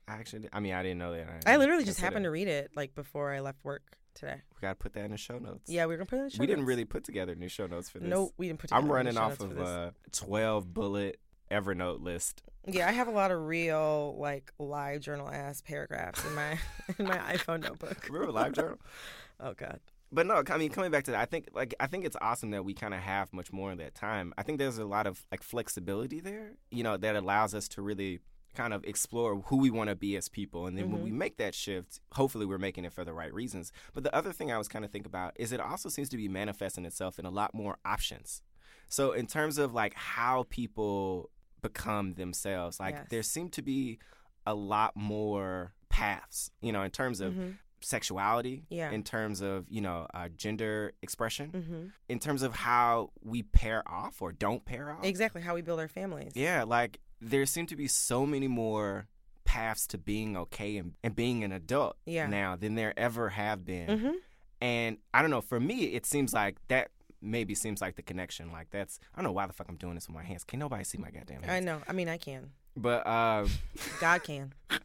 [0.07, 1.43] I actually, I mean, I didn't know that.
[1.45, 4.41] I literally just happened to read it like before I left work today.
[4.55, 5.69] We got to put that in the show notes.
[5.69, 6.67] Yeah, we were gonna put it in the show we didn't notes.
[6.69, 8.09] really put together new show notes for this.
[8.09, 8.69] No, we didn't put.
[8.69, 8.79] Together.
[8.79, 10.21] I'm together any running show off notes for of this.
[10.21, 11.19] a 12 bullet
[11.51, 12.43] Evernote list.
[12.65, 16.51] Yeah, I have a lot of real like live journal ass paragraphs in my
[16.99, 18.07] in my iPhone notebook.
[18.09, 18.77] Remember Live Journal?
[19.39, 19.79] Oh god.
[20.09, 22.51] But no, I mean, coming back to that, I think like I think it's awesome
[22.51, 24.33] that we kind of have much more of that time.
[24.37, 27.81] I think there's a lot of like flexibility there, you know, that allows us to
[27.81, 28.19] really
[28.55, 30.65] kind of explore who we want to be as people.
[30.67, 31.05] And then when Mhm.
[31.05, 33.71] we make that shift, hopefully we're making it for the right reasons.
[33.93, 36.17] But the other thing I was kind of think about is it also seems to
[36.17, 38.41] be manifesting itself in a lot more options.
[38.89, 41.29] So in terms of like how people
[41.61, 43.07] become themselves, like Yes.
[43.09, 43.99] there seem to be
[44.45, 47.57] a lot more paths, you know, in terms of Mhm.
[47.81, 48.91] sexuality, Yeah.
[48.91, 51.91] in terms of you know uh, gender expression, Mhm.
[52.09, 55.03] in terms of how we pair off or don't pair off.
[55.03, 56.31] Exactly how we build our families.
[56.35, 59.07] Yeah, like there seem to be so many more
[59.45, 62.27] paths to being okay and, and being an adult Yeah.
[62.27, 63.87] now than there ever have been.
[63.87, 64.11] Mm-hmm.
[64.61, 66.89] And I don't know, for me, it seems like that
[67.21, 68.51] maybe seems like the connection.
[68.51, 70.43] Like that's, I don't know why the fuck I'm doing this with my hands.
[70.43, 71.51] Can nobody see my goddamn hands?
[71.51, 71.81] I know.
[71.87, 72.51] I mean, I can.
[72.75, 73.49] But, um,
[73.99, 74.53] God can.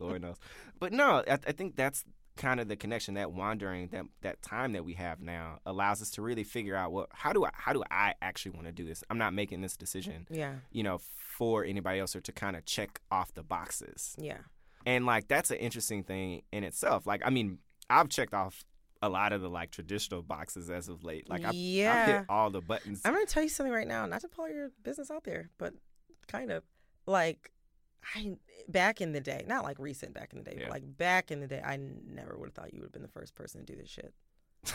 [0.00, 0.36] Lord knows.
[0.78, 2.04] But no, I, I think that's
[2.36, 3.14] kind of the connection.
[3.14, 6.92] That wandering, that that time that we have now, allows us to really figure out
[6.92, 9.02] what how do I how do I actually want to do this?
[9.10, 10.54] I'm not making this decision, Yeah.
[10.70, 14.14] you know, for anybody else or to kind of check off the boxes.
[14.18, 14.38] Yeah.
[14.84, 17.06] And like that's an interesting thing in itself.
[17.06, 17.58] Like I mean,
[17.90, 18.64] I've checked off
[19.02, 21.28] a lot of the like traditional boxes as of late.
[21.28, 23.02] Like I've, I've hit all the buttons.
[23.04, 24.06] I'm gonna tell you something right now.
[24.06, 25.74] Not to pull your business out there, but
[26.28, 26.62] kind of
[27.06, 27.52] like
[28.14, 28.36] I
[28.68, 30.64] back in the day, not like recent back in the day, Yeah.
[30.66, 33.02] but like back in the day, I never would have thought you would have been
[33.02, 34.12] the first person to do this shit.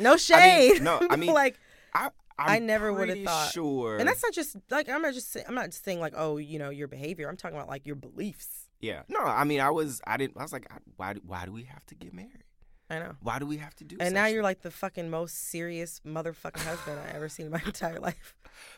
[0.00, 0.80] No shade.
[0.80, 1.58] no, I mean, like,
[1.92, 3.98] I I'm I never would've pretty thought- Sure.
[3.98, 6.60] and that's not just like I'm not just I'm not just saying like oh you
[6.60, 7.28] know your behavior.
[7.28, 8.68] I'm talking about like your beliefs.
[8.80, 9.02] Yeah.
[9.08, 11.64] No, I mean, I was, I didn't, I was like, I- why, why do we
[11.64, 12.44] have to get married?
[12.90, 13.16] I know.
[13.20, 13.96] Why do we have to do?
[14.00, 17.60] And now you're like the fucking most serious motherfucking husband I ever seen in my
[17.66, 18.34] entire life,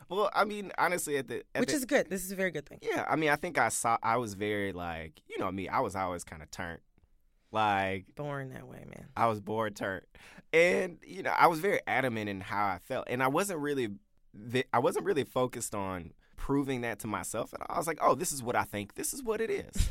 [0.08, 2.10] Well, I mean, honestly, at the, at which the- is good.
[2.10, 2.78] This is a very good thing.
[2.82, 3.04] yeah.
[3.08, 5.94] I mean, I think I saw, I was very like, you know me, I was
[5.94, 6.80] always kind of turned,
[7.52, 9.06] like Born that way, man.
[9.16, 10.06] I was bored turned,
[10.52, 13.88] and you know, I was very adamant in how I felt, and I wasn't really,
[14.72, 17.66] I wasn't really focused on proving that to myself at all.
[17.68, 18.94] I was like, oh, this is what I think.
[18.94, 19.90] This is what it is.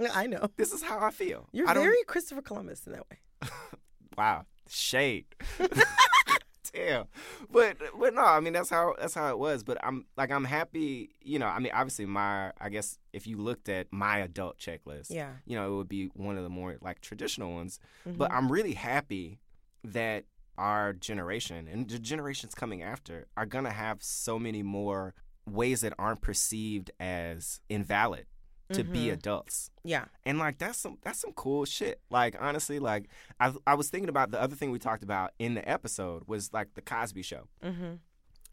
[0.14, 0.48] I know.
[0.56, 1.48] this is how I feel.
[1.52, 3.18] You're I very Christopher Columbus in that way.
[4.18, 5.24] Wow, shade.
[6.74, 7.04] Damn,
[7.50, 9.62] but but no, I mean that's how that's how it was.
[9.62, 11.46] But I'm like I'm happy, you know.
[11.46, 15.30] I mean, obviously my I guess if you looked at my adult checklist, Yeah.
[15.44, 17.78] you know, it would be one of the more like traditional ones.
[18.08, 18.16] Mm-hmm.
[18.18, 19.38] But I'm really happy
[19.84, 20.24] that
[20.56, 25.14] our generation and the generations coming after are gonna have so many more
[25.46, 28.26] ways that aren't perceived as invalid
[28.74, 29.12] to be Mhm.
[29.14, 29.70] adults.
[29.84, 30.06] Yeah.
[30.24, 32.00] And like that's some that's some cool shit.
[32.10, 33.08] Like honestly, like
[33.40, 36.52] I I was thinking about the other thing we talked about in the episode was
[36.52, 37.48] like the Cosby Show.
[37.62, 37.94] Mm-hmm.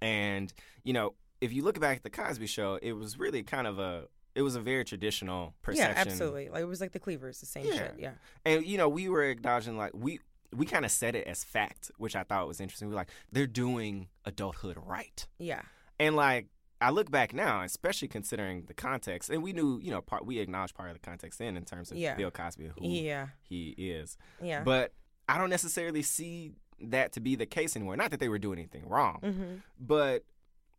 [0.01, 0.53] And
[0.83, 3.79] you know, if you look back at the Cosby Show, it was really kind of
[3.79, 5.95] a it was a very traditional perception.
[5.95, 6.49] Yeah, absolutely.
[6.49, 7.73] Like it was like the Cleavers, the same Yeah.
[7.73, 7.95] shit.
[7.97, 8.11] Yeah.
[8.45, 10.19] And you know, we were acknowledging like we
[10.55, 12.87] we kind of said it as fact, which I thought was interesting.
[12.87, 15.27] We were like, they're doing adulthood right.
[15.37, 15.61] Yeah.
[15.99, 16.47] And like
[16.81, 20.39] I look back now, especially considering the context, and we knew, you know, part we
[20.39, 22.15] acknowledged part of the context then in terms of Yeah.
[22.15, 23.27] Bill Cosby, who Yeah.
[23.41, 24.17] he is.
[24.41, 24.63] Yeah.
[24.63, 24.93] But
[25.27, 27.97] I don't necessarily see that to be the case anymore.
[27.97, 29.55] Not that they were doing anything wrong, mm-hmm.
[29.79, 30.23] but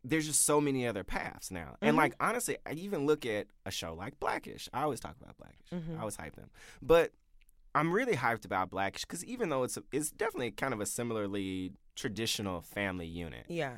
[0.03, 1.77] there's just so many other paths now.
[1.81, 1.99] And Mhm.
[1.99, 4.67] like honestly, I even look at a show like Blackish.
[4.73, 5.69] I always talk about Blackish.
[5.71, 5.97] Mhm.
[5.97, 6.49] I always hype them,
[6.81, 7.11] but
[7.75, 10.85] I'm really hyped about Blackish because even though it's a, it's definitely kind of a
[10.87, 13.77] similarly traditional family unit, Yeah.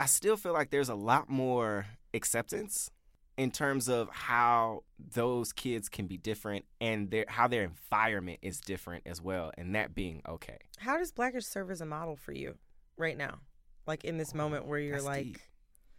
[0.00, 2.90] I still feel like there's a lot more acceptance
[3.36, 4.82] in terms of how
[5.14, 9.74] those kids can be different and their how their environment is different as well, and
[9.74, 10.58] that being okay.
[10.78, 12.56] How does Blackish serve as a model for you
[12.96, 13.38] right now?
[13.86, 15.38] Like in this moment where you're That's like, deep.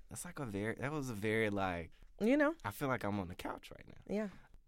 [0.10, 3.20] that's like a very that was a very like you know, I feel like I'm
[3.20, 4.14] on the couch right now.
[4.16, 4.28] yeah.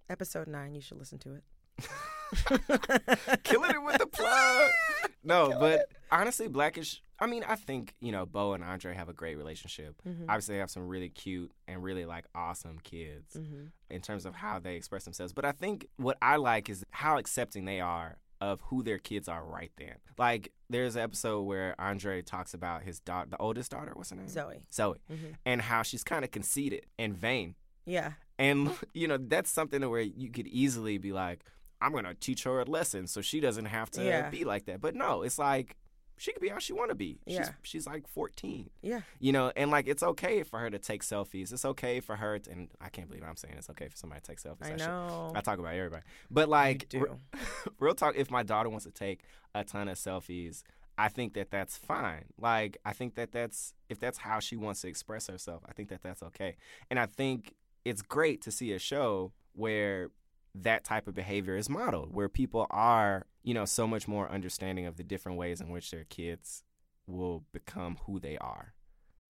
[0.09, 1.43] Episode nine, you should listen to it.
[3.43, 4.69] Killing it with the plug.
[5.23, 7.03] No, but honestly, Blackish.
[7.21, 10.01] I mean, I think you know Bow and Andre have a great relationship.
[10.07, 10.25] Mhm.
[10.27, 13.65] Obviously, they have some really cute and really like awesome kids Mm-hmm.
[13.89, 15.31] in terms of how they express themselves.
[15.31, 19.27] But I think what I like is how accepting they are of who their kids
[19.29, 19.93] are right then.
[20.17, 23.91] Like, there's an episode where Andre talks about his daughter, the oldest daughter.
[23.93, 24.27] What's her name?
[24.27, 24.63] Zoe.
[24.73, 25.25] Zoe, Mm-hmm.
[25.45, 27.53] and how she's kind of conceited and vain.
[27.85, 28.13] Yeah.
[28.39, 31.43] And you know that's something where you could easily be like,
[31.83, 34.29] I'm gonna teach her a lesson so she doesn't have to Yeah.
[34.31, 34.81] be like that.
[34.81, 35.75] But no, it's like
[36.21, 37.19] she could be how she want to be.
[37.27, 37.49] She's, Yeah.
[37.63, 39.01] she's like 14, Yeah.
[39.19, 41.51] you know, and like it's okay for her to take selfies.
[41.51, 44.21] It's okay for her to, and I can't believe I'm saying it's okay for somebody
[44.21, 44.65] to take selfies.
[44.67, 45.31] I shit- know.
[45.35, 47.09] I talk about everybody, but like re-
[47.79, 48.15] real talk.
[48.15, 49.21] If my daughter wants to take
[49.55, 50.61] a ton of selfies.
[50.97, 52.25] I think that that's fine.
[52.37, 55.63] Like, I think that that's if that's how she wants to express herself.
[55.67, 56.57] I think that that's okay.
[56.91, 57.55] And I think
[57.85, 60.09] it's great to see a show where
[60.53, 64.85] that type of behavior is modeled, where people are, you know, so much more understanding
[64.85, 66.63] of the different ways in which their kids
[67.07, 68.73] will become who they are.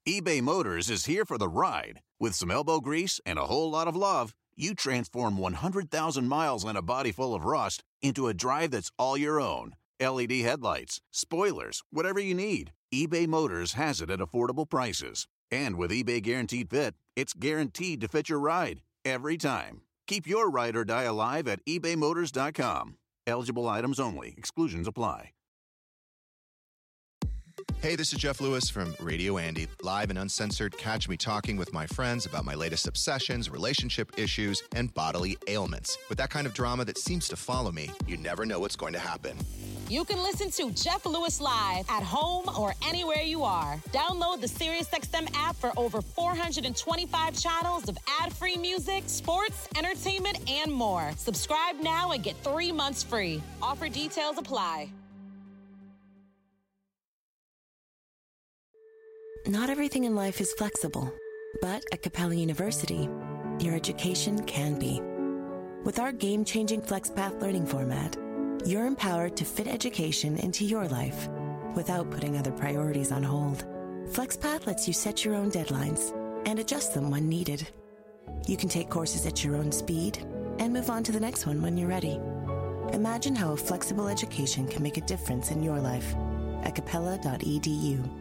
[0.08, 2.02] eBay Motors is here for the ride.
[2.19, 6.78] With some elbow grease and a whole lot of love, you transform 100,000 miles and
[6.78, 9.74] a body full of rust into a drive that's all your own.
[10.00, 15.28] LED headlights, spoilers, whatever you need, eBay Motors has it at affordable prices.
[15.52, 19.82] And with eBay Guaranteed Fit, it's guaranteed to fit your ride every time.
[20.08, 22.97] Keep your ride or die alive at ebaymotors.com.
[23.32, 25.32] Eligible items only, exclusions apply.
[27.82, 30.78] Hey, this is Jeff Lewis from Radio Andy, live and uncensored.
[30.78, 35.98] Catch me talking with my friends about my latest obsessions, relationship issues, and bodily ailments.
[36.10, 38.94] With that kind of drama that seems to follow me, you never know what's going
[38.94, 39.36] to happen.
[39.91, 43.75] You can listen to Jeff Lewis live at home or anywhere you are.
[43.91, 51.12] Download the SiriusXM app for over 425 channels of ad-free music, sports, entertainment, and more.
[51.17, 53.43] Subscribe now and get three months free.
[53.62, 54.89] Offer details apply.
[59.45, 61.12] Not everything in life is flexible,
[61.62, 63.10] but at Capella University,
[63.60, 65.01] your education can be.
[65.84, 68.15] With our game changing FlexPath learning format,
[68.65, 71.30] you're empowered to fit education into your life
[71.76, 73.65] without putting other priorities on hold.
[74.10, 77.67] FlexPath lets you set your own deadlines and adjust them when needed.
[78.47, 80.17] You can take courses at your own speed
[80.60, 82.19] and move on to the next one when you're ready.
[82.93, 86.15] Imagine how a flexible education can make a difference in your life
[86.63, 88.21] at capella.edu.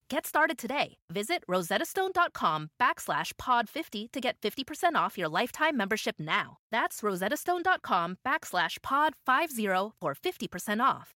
[0.11, 0.97] Get started today.
[1.09, 6.57] Visit rosettastone.com backslash pod50 to get 50% off your lifetime membership now.
[6.69, 11.13] That's rosettastone.com backslash pod50 for 50% off.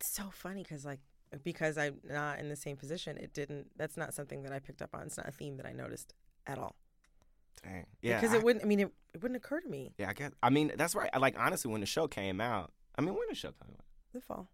[0.00, 1.00] It's so funny because like
[1.44, 3.66] because I'm not in the same position, it didn't.
[3.76, 5.02] That's not something that I picked up on.
[5.02, 6.14] It's not a theme that I noticed
[6.46, 6.74] at all.
[7.62, 7.84] Dang.
[8.00, 8.18] Yeah.
[8.18, 8.64] because I- it wouldn't.
[8.64, 9.92] I mean, it, it wouldn't occur to me.
[9.98, 10.30] Yeah, I guess.
[10.42, 11.10] I mean, that's right.
[11.20, 14.22] Like honestly, when the show came out, I mean, when the show came out, The
[14.22, 14.48] fall.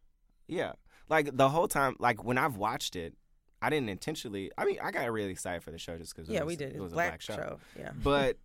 [0.48, 0.72] yeah,
[1.12, 3.14] like the whole time, like when I've watched it,
[3.60, 4.50] I didn't intentionally.
[4.56, 6.28] I mean, I got really excited for the show just because.
[6.28, 6.74] Yeah, was, we did.
[6.74, 7.34] It was a black show.
[7.34, 7.58] show.
[7.78, 7.90] Yeah.
[8.02, 8.38] But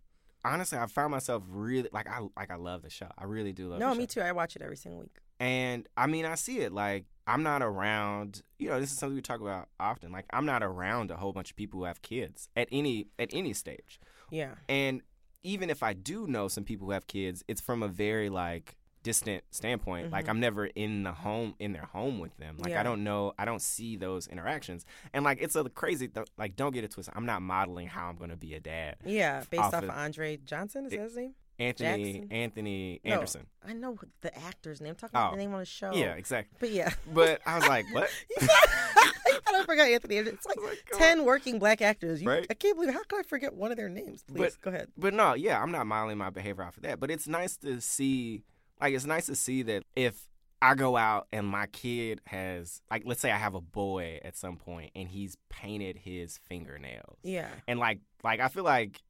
[0.44, 3.08] honestly, I found myself really like I like I love the show.
[3.16, 3.80] I really do love.
[3.80, 3.98] no, the show.
[3.98, 4.20] me too.
[4.20, 5.16] I watch it every single week.
[5.40, 6.72] And I mean, I see it.
[6.72, 8.42] Like, I'm not around.
[8.58, 10.12] You know, this is something we talk about often.
[10.12, 13.30] Like, I'm not around a whole bunch of people who have kids at any at
[13.32, 13.98] any stage.
[14.30, 14.56] Yeah.
[14.68, 15.00] And
[15.42, 18.76] even if I do know some people who have kids, it's from a very like
[19.08, 20.10] distant standpoint.
[20.10, 20.28] Like, Mhm.
[20.28, 22.58] I'm never in the home in their home with them.
[22.58, 22.80] Like, Yeah.
[22.80, 23.32] I don't know.
[23.38, 24.84] I don't see those interactions.
[25.14, 26.08] And like, it's a crazy.
[26.08, 27.14] Th- like, don't get it twisted.
[27.16, 28.96] I'm not modeling how I'm going to be a dad.
[29.06, 31.34] Yeah, based Off off, of- Andre Johnson, is that his name?
[31.60, 32.32] Anthony Jackson?
[32.32, 33.46] Anthony No, Anderson.
[33.66, 34.90] I know the actor's name.
[34.90, 35.36] I'm talking about Oh.
[35.36, 35.92] the name on the show.
[35.92, 36.56] Yeah, exactly.
[36.60, 36.92] But yeah.
[37.12, 38.08] But I was like, what?
[39.50, 40.18] I forgot Anthony.
[40.18, 40.36] Anderson.
[40.36, 42.22] It's like, like, come ten working black actors.
[42.22, 42.46] You, Right?
[42.48, 42.94] I can't believe It.
[42.94, 44.22] how could I forget one of their names?
[44.22, 44.88] Please But- go ahead.
[44.96, 47.00] But no, yeah, I'm not modeling my behavior off of that.
[47.00, 48.44] But it's nice to see,
[48.80, 50.28] like, it's nice to see that if
[50.60, 54.36] I go out and my kid has, like, let's say I have a boy at
[54.36, 57.18] some point and he's painted his fingernails.
[57.22, 57.48] Yeah.
[57.66, 59.00] And like, like I feel like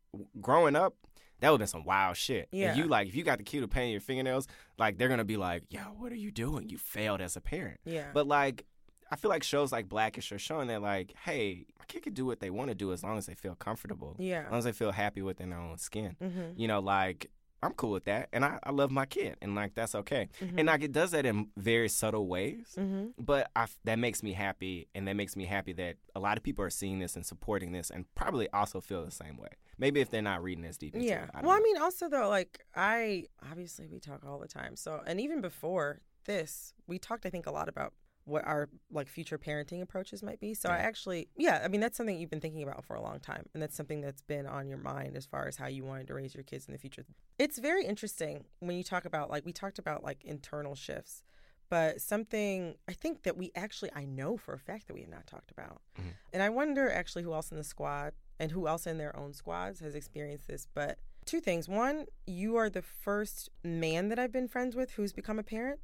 [0.40, 0.94] growing up,
[1.40, 2.48] that would have been some wild shit.
[2.50, 2.70] Yeah.
[2.70, 5.24] And you like, if you got the kid to paint your fingernails, like they're gonna
[5.24, 6.68] be like, "Yo, what are you doing?
[6.68, 8.08] You failed as a parent." Yeah.
[8.12, 8.66] But like,
[9.10, 12.26] I feel like shows like Blackish are showing that like, hey, my kid can do
[12.26, 14.16] what they want to do as long as they feel comfortable.
[14.18, 14.42] Yeah.
[14.46, 16.16] As long as they feel happy within their own skin.
[16.20, 16.54] Mhm.
[16.56, 17.30] You know, like
[17.62, 20.28] I'm cool with that, and I, I love my kid, and like that's okay.
[20.40, 20.58] Mhm.
[20.58, 23.14] And like it does that in very subtle ways, Mhm.
[23.18, 26.44] but I that makes me happy, and that makes me happy that a lot of
[26.44, 29.48] people are seeing this and supporting this, and probably also feel the same way.
[29.76, 30.94] Maybe if they're not reading as deep.
[30.96, 31.24] Yeah.
[31.24, 31.30] it.
[31.34, 34.76] I Well, I mean, also though, like I obviously we talk all the time.
[34.76, 37.92] So, and even before this, we talked, I think, a lot about
[38.28, 40.54] what our like future parenting approaches might be.
[40.54, 43.20] So I actually, yeah, I mean, that's something you've been thinking about for a long
[43.20, 46.06] time, and that's something that's been on your mind as far as how you wanted
[46.08, 47.04] to raise your kids in the future.
[47.38, 51.22] It's very interesting when you talk about like we talked about like internal shifts.
[51.70, 55.10] But something I think that we actually, I know for a fact that we have
[55.10, 55.82] not talked about.
[55.98, 56.14] Mhm.
[56.32, 59.34] And I wonder actually who else in the squad and who else in their own
[59.34, 60.66] squads has experienced this.
[60.72, 61.68] But two things.
[61.68, 65.80] One, you are the first man that I've been friends with who's become a parent.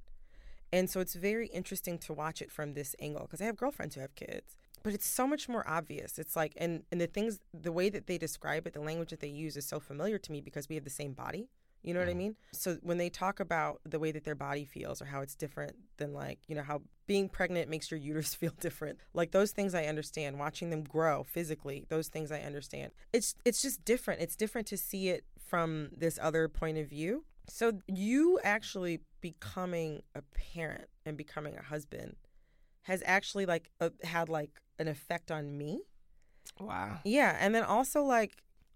[0.72, 3.94] And so it's very interesting to watch it from this angle because I have girlfriends
[3.94, 4.57] who have kids.
[4.83, 6.18] But it's so much more obvious.
[6.18, 9.20] It's like, and, and the things, the way that they describe it, the language that
[9.20, 11.48] they use is so familiar to me because we have the same body.
[11.85, 12.18] You know what I mm-hmm.
[12.18, 12.37] mean?
[12.53, 15.76] So when they talk about the way that their body feels or how it's different
[15.99, 18.99] than like, you know, how being pregnant makes your uterus feel different.
[19.12, 20.38] Like those things I understand.
[20.38, 22.93] Watching them grow physically, those things I understand.
[23.12, 24.22] It's it's just different.
[24.22, 27.24] It's different to see it from this other point of view.
[27.49, 30.22] So you actually becoming a
[30.55, 32.16] parent and becoming a husband
[32.82, 35.80] has actually like uh, had like an effect on me.
[36.61, 36.99] wow.
[37.05, 38.32] Yeah, and then also like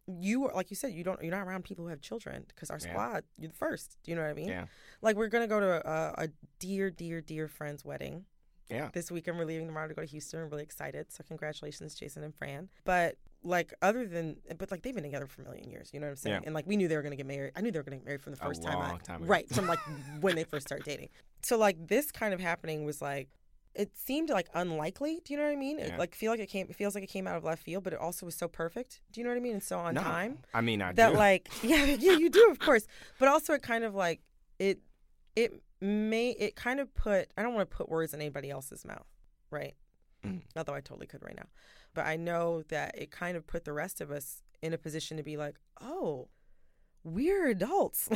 [0.06, 2.70] you are like you said you don't you're not around people who have children because
[2.70, 2.90] our Yeah.
[2.90, 3.96] squad you're the first.
[4.02, 4.48] Do you know what I mean?
[4.48, 4.66] Yeah.
[5.02, 8.24] Like we're gonna go to a, a dear dear dear friend's wedding
[8.70, 8.88] Yeah.
[8.94, 9.38] this weekend.
[9.38, 10.40] We're leaving tomorrow to go to Houston.
[10.40, 11.12] We're really excited.
[11.12, 12.68] So congratulations, Jason and Fran.
[12.84, 16.06] But like other than but like they've been together for a million years you know
[16.06, 16.46] what i'm saying Yeah.
[16.46, 18.04] and like we knew they were gonna get married i knew they were gonna get
[18.06, 19.78] married from the first time, I, time right from like
[20.20, 21.08] when they first started dating
[21.42, 23.28] so like this kind of happening was like
[23.74, 26.48] it seemed like unlikely do you know what i mean it like feel like it
[26.48, 28.48] came it feels like it came out of left field but it also was so
[28.48, 30.02] perfect do you know what i mean and so on No.
[30.02, 31.16] time I mean, I that do.
[31.16, 32.86] like yeah yeah you do of course
[33.20, 34.20] but also it kind of like
[34.58, 34.80] it
[35.36, 38.84] it may it kind of put i don't want to put words in anybody else's
[38.84, 39.06] mouth
[39.50, 39.74] right
[40.26, 40.40] Mm.
[40.56, 41.46] although i totally could right now
[41.94, 45.16] but i know that it kind of put the rest of us in a position
[45.16, 46.28] to be like oh
[47.04, 48.08] we're adults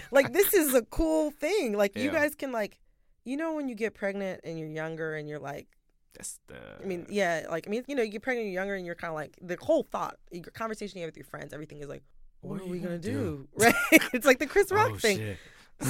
[0.10, 2.78] like this is a cool thing like you guys can like
[3.24, 5.68] you know when you get pregnant and you're younger and you're like
[6.14, 6.56] That's the.
[6.82, 8.86] I mean, yeah, like I mean, you know, you get pregnant, and you're younger, and
[8.86, 11.80] you're kind of like the whole thought, your conversation you have with your friends, everything
[11.80, 12.02] is like,
[12.40, 13.46] what, are we gonna, do?
[13.56, 13.74] Right?
[14.12, 15.36] it's like the Chris oh, Rock oh, thing.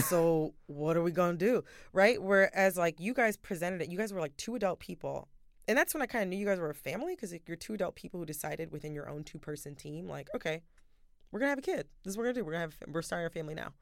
[0.08, 1.64] So what are we gonna do?
[1.92, 2.20] Right?
[2.20, 5.28] Whereas like you guys presented it, you guys were like two adult people,
[5.68, 7.74] and that's when I kind of knew you guys were a family because you're two
[7.74, 10.62] adult people who decided within your own two person team, like, okay,
[11.30, 11.86] we're gonna have a kid.
[12.02, 12.44] This is what we're gonna do.
[12.44, 13.74] We're gonna have we're starting our family now.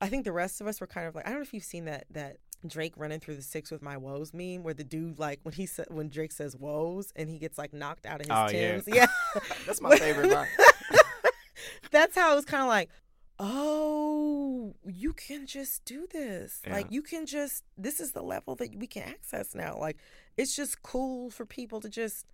[0.00, 1.62] I think the rest of us were kind of like I don't know if you've
[1.62, 5.18] seen that that Drake running through the six with my woes meme where the dude
[5.18, 8.26] like when he said when Drake says woes and he gets like knocked out of
[8.26, 8.80] his Oh, yeah.
[8.86, 9.06] Yeah.
[9.66, 10.48] That's my favorite part.
[11.90, 12.88] That's how it was kind of like,
[13.38, 14.03] oh,
[14.64, 16.62] Oh, you can just do this.
[16.68, 19.76] Like you can just this is the level that we can access now.
[19.78, 19.98] Like
[20.36, 22.26] it's just cool for people to just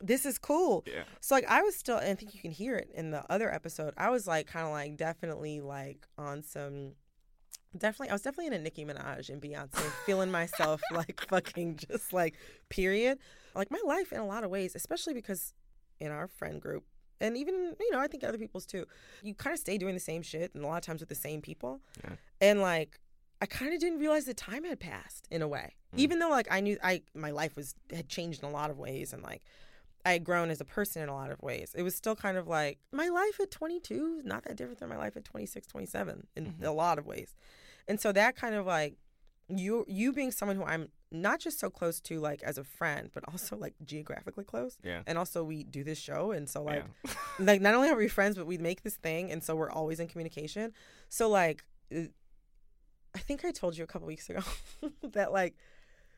[0.00, 0.84] this is cool.
[0.86, 1.04] Yeah.
[1.20, 3.52] So like I was still and I think you can hear it in the other
[3.52, 3.94] episode.
[3.96, 6.92] I was like kind of like definitely like on some
[7.76, 12.12] definitely I was definitely in a Nicki Minaj and Beyonce feeling myself like fucking just
[12.12, 12.34] like
[12.68, 13.18] period.
[13.54, 15.54] Like my life in a lot of ways, especially because
[16.00, 16.84] in our friend group
[17.22, 18.84] and even you know I think other people's too.
[19.22, 21.14] You kind of stay doing the same shit and a lot of times with the
[21.14, 21.80] same people.
[22.04, 22.10] Yeah.
[22.40, 22.98] And like
[23.40, 25.74] I kind of didn't realize the time had passed in a way.
[25.94, 25.98] Mm.
[26.00, 28.78] Even though like I knew I my life was had changed in a lot of
[28.78, 29.42] ways and like
[30.04, 31.74] I had grown as a person in a lot of ways.
[31.76, 34.88] It was still kind of like my life at 22 is not that different than
[34.88, 36.64] my life at 26, 27 in Mm-hmm.
[36.64, 37.34] a lot of ways.
[37.88, 38.94] And so that kind of like
[39.48, 43.10] you you being someone who I'm not just so close to like as a friend,
[43.12, 44.78] but also like geographically close.
[44.82, 45.02] Yeah.
[45.06, 47.12] And also we do this show and so like Yeah.
[47.38, 50.00] like not only are we friends, but we make this thing and so we're always
[50.00, 50.72] in communication.
[51.08, 52.04] So like uh,
[53.14, 54.40] I think I told you a couple weeks ago
[55.12, 55.54] that like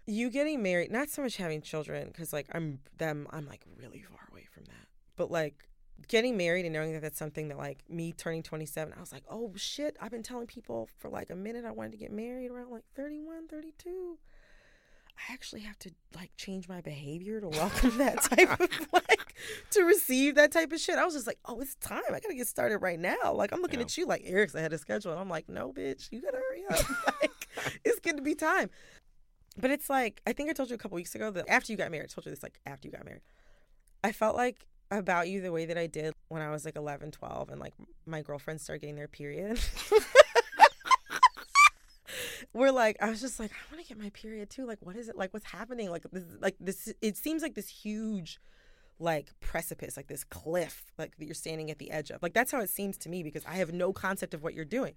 [0.07, 4.01] you getting married, not so much having children, because like I'm them, I'm like really
[4.03, 4.86] far away from that.
[5.16, 5.68] But like
[6.09, 9.24] getting married and knowing that that's something that like me turning 27, I was like,
[9.30, 12.51] oh shit, I've been telling people for like a minute I wanted to get married
[12.51, 14.18] around like 31, 32.
[15.16, 19.34] I actually have to like change my behavior to welcome that type of like
[19.70, 20.98] to receive that type of shit.
[20.98, 22.02] I was just like, oh, it's time.
[22.08, 23.32] I gotta get started right now.
[23.32, 23.84] Like I'm looking Yeah.
[23.84, 26.64] at you like Eric's ahead of schedule, and I'm like, no, bitch, you gotta hurry
[26.70, 26.84] up.
[27.22, 27.48] like
[27.84, 28.70] it's going to be time.
[29.56, 31.78] But it's like I think I told you a couple weeks ago that after you
[31.78, 33.22] got married, I told you this like after you got married.
[34.02, 37.12] I felt like about you the way that I did when I was like 11,
[37.12, 37.72] 12 and like
[38.06, 39.58] my girlfriends started getting their period.
[42.53, 44.66] We're like I was just like I want to get my period too.
[44.66, 45.16] Like what is it?
[45.16, 45.90] Like what's happening?
[45.90, 48.40] Like this like this it seems like this huge
[48.99, 52.22] like precipice, like this cliff like that you're standing at the edge of.
[52.22, 54.64] Like that's how it seems to me because I have no concept of what you're
[54.64, 54.95] doing.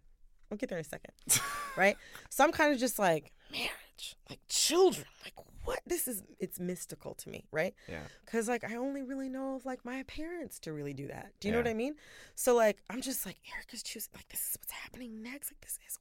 [0.49, 1.13] We'll get there in a second.
[1.77, 1.97] right?
[2.29, 5.33] So I'm kind of just like marriage, like children, like
[5.65, 5.79] what?
[5.85, 7.73] This is it's mystical to me, right?
[7.89, 7.99] Yeah.
[8.25, 11.31] Cause like I only really know of like my parents to really do that.
[11.39, 11.95] Do you know what I mean?
[12.35, 15.51] So like I'm just like Erica's choosing like this is what's happening next.
[15.51, 15.99] Like this is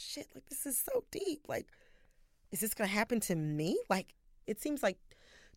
[0.00, 0.26] shit.
[0.34, 1.46] Like this is so deep.
[1.48, 1.66] Like
[2.52, 3.78] is this gonna happen to me?
[3.88, 4.14] Like
[4.46, 4.98] it seems like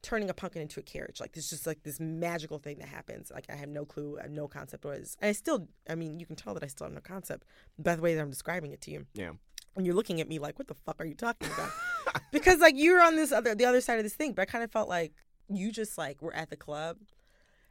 [0.01, 1.19] turning a pumpkin into a carriage.
[1.19, 3.31] Like there's just like this magical thing that happens.
[3.33, 5.17] Like I have no clue, I have no concept what it is.
[5.21, 7.45] And I still I mean, you can tell that I still have no concept
[7.79, 9.05] by the way that I'm describing it to you.
[9.13, 9.31] Yeah.
[9.75, 11.71] And you're looking at me like, what the fuck are you talking about?
[12.31, 14.63] because like you're on this other the other side of this thing, but I kind
[14.63, 15.13] of felt like
[15.49, 16.97] you just like were at the club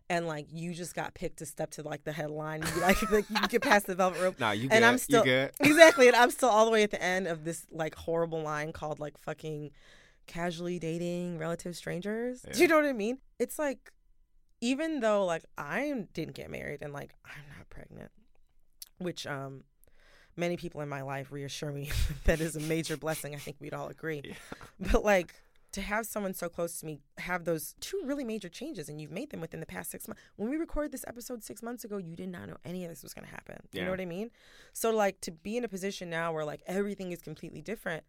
[0.08, 2.62] and like you just got picked to step to like the headline.
[2.62, 4.40] You like, like you get past the velvet rope.
[4.40, 5.50] Nah, you and I'm still good.
[5.60, 8.72] exactly, and I'm still all the way at the end of this like horrible line
[8.72, 9.70] called like fucking
[10.26, 12.44] casually dating relative strangers.
[12.52, 13.18] Do you know what I mean?
[13.38, 13.92] It's like
[14.60, 18.10] even though like I didn't get married and like I'm not pregnant,
[18.98, 19.64] which um
[20.36, 21.90] many people in my life reassure me
[22.24, 23.34] that is a major blessing.
[23.34, 24.34] I think we'd all agree.
[24.80, 25.34] But like
[25.72, 29.10] to have someone so close to me have those two really major changes and you've
[29.10, 30.22] made them within the past six months.
[30.36, 33.02] When we recorded this episode six months ago, you did not know any of this
[33.02, 33.56] was going to happen.
[33.72, 33.84] You Yeah.
[33.86, 34.30] know what I mean?
[34.74, 38.04] So like to be in a position now where like everything is completely different,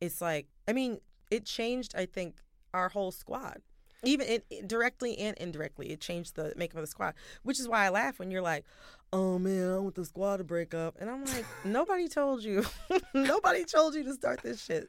[0.00, 1.00] it's like I mean
[1.30, 1.94] it changed.
[1.96, 2.36] I think
[2.72, 3.60] our whole squad.
[4.02, 7.14] Even it, it- directly and indirectly, it changed the makeup of the squad.
[7.42, 8.64] Which is why I laugh when you're like,
[9.12, 12.64] "Oh man, I want the squad to break up," and I'm like, "Nobody told you.
[13.14, 14.88] Nobody told you to start this shit."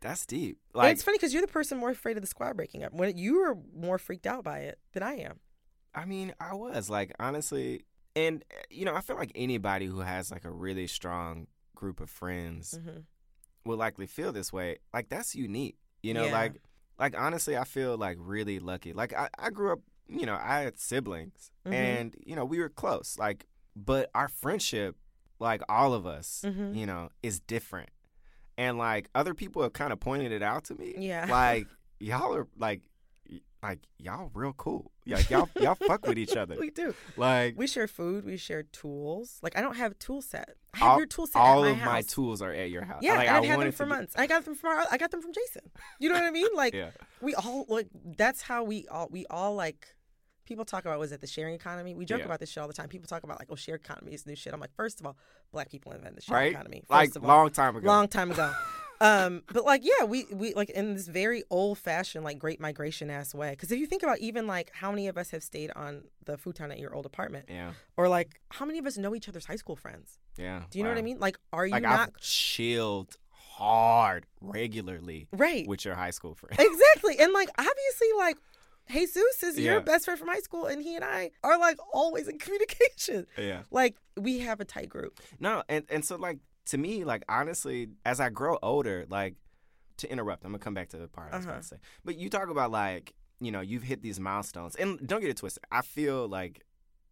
[0.00, 0.58] That's deep.
[0.74, 2.92] and Like it's funny because you're the person more afraid of the squad breaking up.
[2.92, 5.40] When you were more freaked out by it than I am.
[5.94, 7.84] I mean, I was like honestly,
[8.14, 12.00] and uh, you know, I feel like anybody who has like a really strong group
[12.00, 13.04] of friends Mhm.
[13.64, 14.78] will likely feel this way.
[14.94, 16.26] Like that's unique, you know.
[16.26, 16.32] Yeah.
[16.32, 16.62] Like,
[16.98, 18.92] like honestly, I feel like really lucky.
[18.92, 21.72] Like I, I grew up, you know, I had siblings, Mhm.
[21.72, 23.16] and you know, we were close.
[23.18, 24.96] Like, but our friendship,
[25.40, 26.76] like all of us, Mhm.
[26.76, 27.90] you know, is different.
[28.58, 30.94] And like other people have kind of pointed it out to me.
[30.98, 31.26] Yeah.
[31.30, 31.66] Like
[32.00, 32.82] y'all are like,
[33.62, 34.90] like y'all real cool.
[35.06, 36.56] Like y'all y'all fuck with each other.
[36.60, 36.92] We do.
[37.16, 38.24] Like We share food.
[38.24, 39.38] We share tools.
[39.42, 40.50] Like I don't have a tool set.
[40.74, 41.38] I have all, your tool set.
[41.40, 43.00] all at of my my tools are at your house.
[43.02, 44.14] Yeah, like, I've had them for be- months.
[44.16, 45.70] I got them from our, I got them from Jason.
[46.00, 46.48] You know what I mean?
[46.54, 46.90] Like Yeah.
[47.20, 47.86] we all like
[48.16, 49.94] that's how we all we all like.
[50.48, 51.94] People talk about was it the sharing economy?
[51.94, 52.24] We joke Yeah.
[52.24, 52.88] about this shit all the time.
[52.88, 54.54] People talk about like, oh, shared economy is new shit.
[54.54, 55.16] I'm like, first of all,
[55.52, 56.52] black people invented the shared Right?
[56.52, 56.80] economy.
[56.80, 57.28] First Like of all.
[57.28, 57.86] long time ago.
[57.86, 58.50] long time ago.
[59.02, 63.10] um, but like, yeah, we we like in this very old fashioned like Great Migration
[63.10, 63.50] ass way.
[63.50, 66.38] Because if you think about even like how many of us have stayed on the
[66.38, 67.72] futon at your old apartment, Yeah.
[67.98, 70.18] or like how many of us know each other's high school friends?
[70.38, 70.62] Yeah.
[70.70, 71.18] Do you know what I mean?
[71.18, 75.66] Like, are you Like not I've chilled hard regularly right?
[75.66, 78.36] with your high school friends exactly, and like obviously, like
[78.90, 82.28] Jesus is your best friend from high school, and he and I are like always
[82.28, 83.26] in communication.
[83.36, 83.62] yeah.
[83.70, 85.20] Like we have a tight group.
[85.40, 89.34] No, and and so like to me, like honestly, as I grow older, like
[89.98, 91.52] to interrupt, I'm gonna come back to the part I was Uh-huh.
[91.54, 91.76] about to say.
[92.04, 94.76] But you talk about like, you know, you've hit these milestones.
[94.76, 95.64] And don't get it twisted.
[95.72, 96.64] I feel like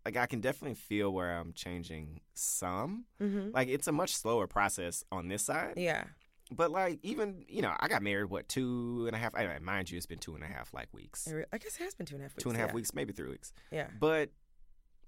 [0.04, 3.06] like I can definitely feel where I'm changing some.
[3.20, 3.50] Mm-hmm.
[3.52, 5.74] Like it's a much slower process on this side.
[5.76, 6.04] Yeah,
[6.50, 9.90] But like even, you know, I got married what, two and a half I, mind
[9.90, 11.28] you, it's been two and a half like weeks.
[11.52, 12.42] I guess it has been two and a half weeks.
[12.42, 12.74] Two and a half yeah.
[12.74, 13.52] weeks, maybe three weeks.
[13.72, 13.88] Yeah.
[13.98, 14.30] But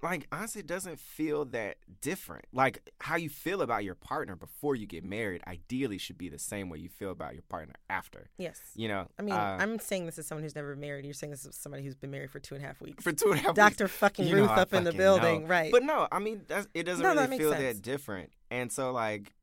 [0.02, 2.44] like honestly, it doesn't feel that different.
[2.52, 6.38] Like how you feel about your partner before you get married, ideally should be the
[6.38, 8.30] same way you feel about your partner after.
[8.38, 8.60] Yes.
[8.74, 11.04] You know, I mean, uh, I'm saying this as someone who's never married.
[11.04, 13.02] You're saying this as somebody who's been married for two and a half weeks.
[13.02, 13.54] for two and a half.
[13.54, 13.84] Dr.
[13.84, 15.48] weeks, fucking you Ruth up in the building, know.
[15.48, 15.72] right.
[15.72, 17.62] But no, I mean that's, it doesn't No, really makes feel sense.
[17.62, 18.30] that different.
[18.50, 19.34] And so like,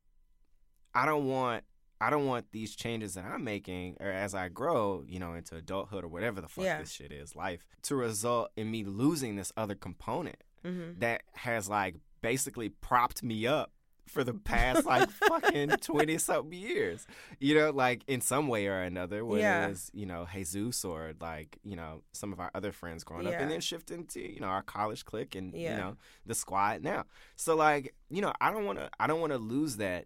[0.93, 1.63] I don't want.
[2.05, 5.55] I don't want these changes that I'm making, or as I grow, you know, into
[5.55, 6.79] adulthood or whatever the fuck Yeah.
[6.79, 10.99] this shit is, life, to result in me losing this other component Mm-hmm.
[10.99, 13.71] that has like basically propped me up
[14.07, 17.05] for the past like fucking 20 something years.
[17.39, 19.65] You know, like in some way or another, whether Yeah.
[19.65, 23.25] it was, you know, Jesus or like, you know, some of our other friends growing
[23.27, 26.81] up and then shifting to, you know, our college clique and, you know, the squad
[26.83, 27.05] now.
[27.35, 30.05] So like, you know, I don't want to I don't want to lose that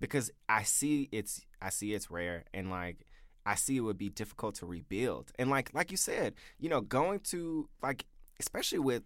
[0.00, 3.06] because I see it's I see it's rare and like
[3.46, 5.32] I see it would be difficult to rebuild.
[5.38, 8.06] And like like you said, you know, going to like
[8.38, 9.02] especially with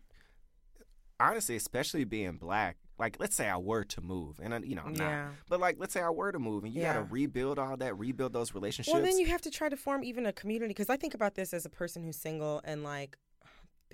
[1.20, 4.82] honestly, especially being black, like let's say I were to move, and I, you know,
[4.86, 5.24] I'm Yeah.
[5.26, 7.76] not, but like let's say I were to move, and you got to rebuild all
[7.76, 8.92] that, rebuild those relationships.
[8.92, 11.34] Well, then you have to try to form even a community because I think about
[11.34, 13.16] this as a person who's single and like,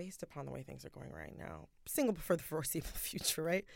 [0.01, 3.67] based upon the way things are going right now, single for the foreseeable future, right?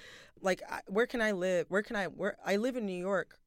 [0.41, 1.67] Like, I, where can I live?
[1.69, 2.07] Where can I?
[2.07, 3.39] Where I live in New York.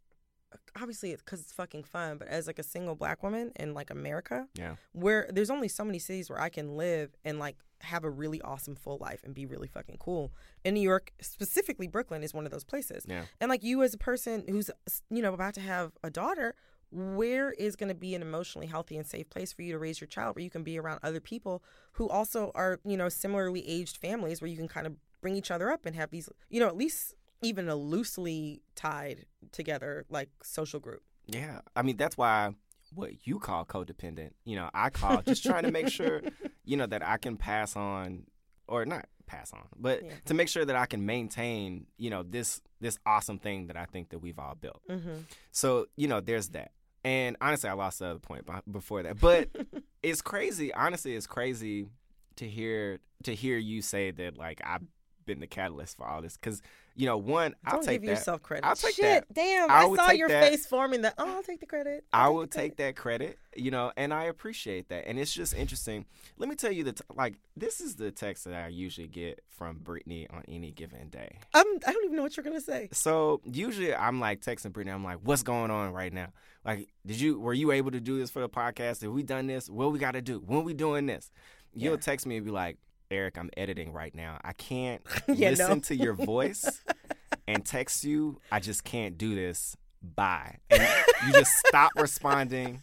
[0.80, 2.20] Obviously, it's because it's fucking fun.
[2.20, 5.84] But as like a single black woman in like America, yeah, where there's only so
[5.84, 9.34] many cities where I can live and like have a really awesome full life and
[9.34, 10.32] be really fucking cool.
[10.64, 13.06] In New York, specifically Brooklyn, is one of those places.
[13.08, 14.70] yeah, And like you as a person who's
[15.10, 16.54] you know about to have a daughter,
[16.90, 20.00] where is going to be an emotionally healthy and safe place for you to raise
[20.00, 21.62] your child where you can be around other people
[21.94, 25.52] who also are, you know, similarly aged families where you can kind of bring each
[25.52, 30.30] other up and have these, you know, at least even a loosely tied together like
[30.44, 31.04] social group.
[31.28, 31.60] yeah.
[31.76, 32.54] I mean, that's why
[32.96, 36.22] what you call codependent, you know, I call just trying to make sure,
[36.64, 38.24] you know, that I can pass on
[38.68, 40.14] or not pass on, but Yeah.
[40.26, 43.86] to make sure that I can maintain, you know, this this awesome thing that I
[43.86, 44.82] think that we've all built.
[44.88, 45.24] Mhm.
[45.52, 46.72] So, you know, there's that.
[47.08, 49.18] And honestly, I lost the other point before that.
[49.18, 49.48] But
[50.04, 50.74] it's crazy.
[50.74, 51.88] Honestly, it's crazy
[52.36, 54.84] to hear to hear you say that like I've
[55.26, 56.62] been the catalyst for all this cuz
[56.98, 58.16] you know, one, I'll Don't take give that.
[58.18, 58.66] yourself credit.
[58.66, 59.34] I'll take Shit, that.
[59.34, 59.70] damn.
[59.70, 60.50] I I, saw your that.
[60.50, 62.04] face forming the, oh, I'll take the credit.
[62.12, 65.08] I I'll will the take that credit, you know, and I appreciate that.
[65.08, 66.06] And it's just interesting.
[66.38, 69.42] Let me tell you the t- like this is the text that I usually get
[69.48, 71.38] from Brittany on any given day.
[71.54, 72.90] I'm, I don't even know what you're going to say.
[72.92, 74.92] So usually I'm like texting Brittany.
[74.94, 76.30] I'm like, "What's going on right now?
[76.66, 79.02] Like, did you were you able to do this for the podcast?
[79.04, 79.70] Have we done this?
[79.70, 80.40] What we got to do?
[80.46, 81.30] When we doing this?"
[81.74, 82.00] You'll Yeah.
[82.00, 82.78] text me and be like,
[83.12, 84.40] "Eric, I'm editing right now.
[84.44, 85.80] I can't Yeah, listen no.
[85.80, 86.82] to your voice
[87.48, 88.40] and text you.
[88.52, 89.76] I just can't do this.
[90.02, 90.88] Bye." And
[91.26, 92.82] you just stop responding.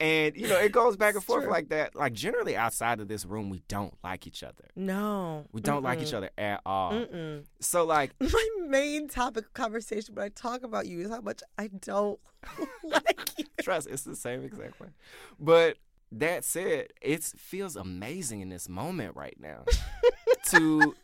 [0.00, 1.52] And you know it goes back and It's forth true.
[1.52, 1.94] like that.
[1.94, 4.64] Like generally outside of this room, we don't like each other.
[4.74, 5.44] No.
[5.52, 6.92] We don't like each other at all.
[6.92, 7.44] Mm-mm.
[7.60, 11.40] So like My main topic of conversation when I talk about you is how much
[11.56, 12.18] I don't
[12.82, 13.44] like you.
[13.60, 14.88] Trust, it's the same exact way.
[15.38, 15.76] But
[16.12, 19.64] that said, it feels amazing in this moment right now
[20.50, 20.94] to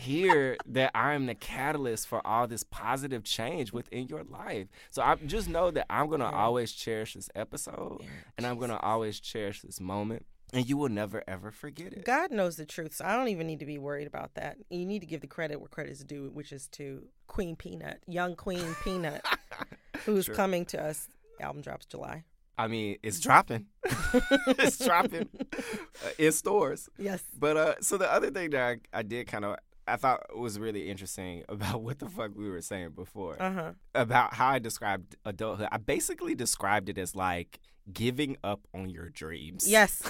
[0.00, 4.66] hear that I'm the catalyst for all this positive change within your life.
[4.90, 8.02] So I just know that I'm gonna always cherish this episode,
[8.36, 12.04] and I'm gonna always cherish this moment, and you will never ever forget it.
[12.04, 14.56] God knows the truth, so I don't even need to be worried about that.
[14.68, 18.02] You need to give the credit where credit is due, which is to Queen Peanut,
[18.08, 19.24] young Queen Peanut,
[20.06, 20.34] who's Sure.
[20.34, 21.08] coming to us.
[21.40, 22.24] Album drops July.
[22.56, 23.66] I mean, it's dropping.
[24.46, 26.88] it's dropping uh, in stores.
[26.98, 27.22] Yes.
[27.38, 30.58] But uh, so the other thing that I, I did kind of I thought was
[30.58, 33.72] really interesting about what the fuck we were saying before Uh huh.
[33.94, 35.68] about how I described adulthood.
[35.72, 37.58] I basically described it as like
[37.92, 39.68] giving up on your dreams.
[39.68, 40.00] Yes.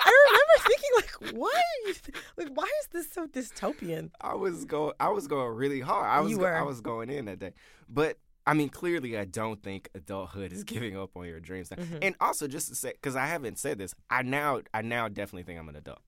[0.00, 1.62] I remember thinking like, why?
[1.84, 4.10] Th- like, why is this so dystopian?
[4.20, 4.94] I was going.
[4.98, 6.06] I was going really hard.
[6.08, 6.30] I was.
[6.30, 7.52] You go- I was going in that day.
[7.88, 8.16] But
[8.46, 11.70] I mean, clearly, I don't think adulthood is giving up on your dreams.
[11.70, 11.98] Mm-hmm.
[12.02, 15.44] And also, just to say, because I haven't said this, I now, I now definitely
[15.44, 16.00] think I'm an adult.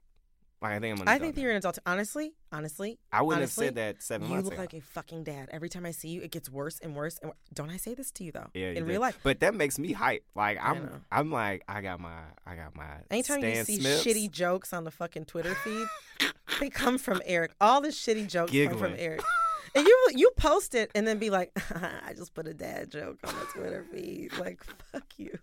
[0.64, 1.42] Like I think I'm an I think now.
[1.42, 1.78] you're an adult.
[1.84, 5.24] Honestly, honestly, I wouldn't honestly, have said that seven You months look like a fucking
[5.24, 5.50] dad.
[5.52, 7.18] Every time I see you, it gets worse and worse.
[7.22, 8.46] And don't I say this to you though?
[8.54, 8.86] Yeah, you in did.
[8.86, 9.18] real life.
[9.22, 10.24] But that makes me hype.
[10.34, 11.02] Like I'm.
[11.12, 12.86] I'm like, I got my, I got my.
[13.10, 14.04] Anytime you see Smiths.
[14.06, 15.86] shitty jokes on the fucking Twitter feed,
[16.60, 17.52] they come from Eric.
[17.60, 19.20] All the shitty jokes come from Eric.
[19.74, 21.50] And you you post it and then be like,
[22.06, 24.30] I just put a dad joke on the Twitter feed.
[24.38, 24.62] Like,
[24.92, 25.38] fuck you.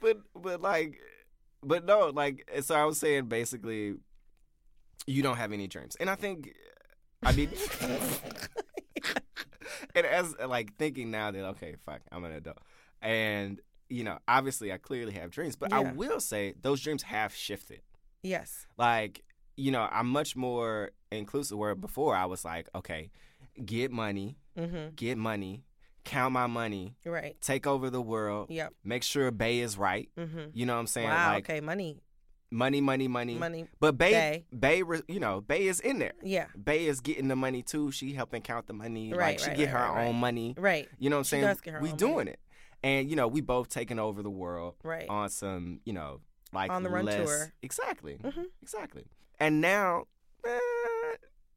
[0.00, 1.00] but but like,
[1.62, 2.48] but no, like.
[2.62, 3.94] So I was saying basically,
[5.06, 6.54] you don't have any dreams, and I think,
[7.22, 7.50] I mean,
[9.94, 12.58] and as like thinking now that okay, fuck, I'm an adult,
[13.00, 17.34] and you know, obviously, I clearly have dreams, but I will say those dreams have
[17.34, 17.80] shifted.
[18.24, 18.68] Yes.
[18.78, 19.24] like
[19.56, 23.10] you know i'm much more inclusive where before i was like okay
[23.64, 24.94] get money Mm-hmm.
[24.96, 25.64] get money
[26.04, 27.40] count my money Right.
[27.40, 28.74] take over the world Yep.
[28.84, 30.50] make sure bay is right Mm-hmm.
[30.52, 31.32] you know what i'm saying Wow.
[31.32, 31.60] like okay.
[31.62, 32.02] Money.
[32.50, 33.66] money money money Money.
[33.80, 34.82] but bay, Bay.
[34.82, 36.48] bay you know bay is in there Yeah.
[36.62, 39.56] bay is getting the money too she helping count the money Right, like she right,
[39.56, 40.86] get right, her right, own money Right.
[40.98, 42.30] you know what i'm She saying does get her we doing money.
[42.32, 42.40] it
[42.82, 45.08] and you know we both taking over the world Right.
[45.08, 46.20] on some you know
[46.52, 47.52] like On the run less- tour.
[47.62, 48.46] exactly Mhm.
[48.60, 49.06] exactly
[49.40, 50.04] and now
[50.46, 50.58] eh,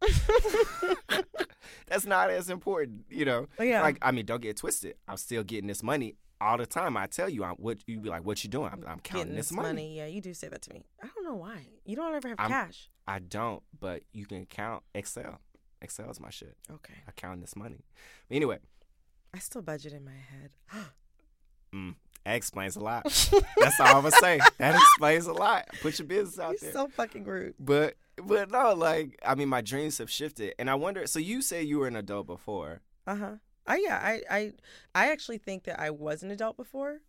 [1.88, 3.82] that's not as important you know Yeah.
[3.82, 7.08] like i mean don't get twisted i'm still getting this money all the time i
[7.08, 9.50] tell you i'm what you be like what you doing i'm, I'm counting Getting this
[9.50, 9.96] this money.
[9.98, 10.84] Yeah, you do say that to me.
[11.02, 11.68] I don't know why.
[11.86, 12.90] You don't ever have I'm- cash.
[13.08, 15.40] i don't but you can count excel
[15.82, 16.94] excel is my shit Okay.
[17.08, 17.86] i count this money
[18.30, 18.60] anyway
[19.34, 20.52] I still budget in my head.
[21.76, 21.96] mm,
[22.26, 23.04] that explains a lot
[23.58, 26.72] that's all i'm gonna say that explains a lot put your business out You're there
[26.74, 27.54] so fucking rude.
[27.60, 31.06] But but no, like I mean, my dreams have shifted, and I wonder.
[31.08, 32.82] So you say you were an adult before.
[33.08, 33.32] Uh huh.
[33.68, 34.00] I yeah.
[34.02, 34.52] I I
[34.94, 37.02] I actually think that I was an adult before,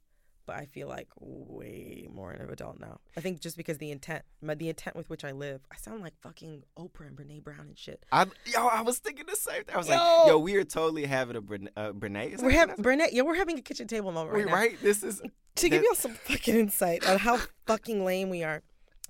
[0.46, 3.00] but I feel like way more of an adult now.
[3.16, 5.60] I think just because the intent, my, the intent with which I live.
[5.72, 8.04] I sound like fucking Oprah and Brene Brown and shit.
[8.10, 9.74] I yo, I was thinking the same thing.
[9.74, 10.26] I was like, Yo.
[10.28, 11.68] yo, we are totally having a Brene.
[11.76, 13.08] Uh, Brene is We're having Brene.
[13.12, 14.56] Yeah, we're having a kitchen table moment right Wait, now.
[14.56, 14.80] right?
[14.82, 15.20] This is
[15.56, 18.62] To give y'all some fucking insight on how fucking lame we are.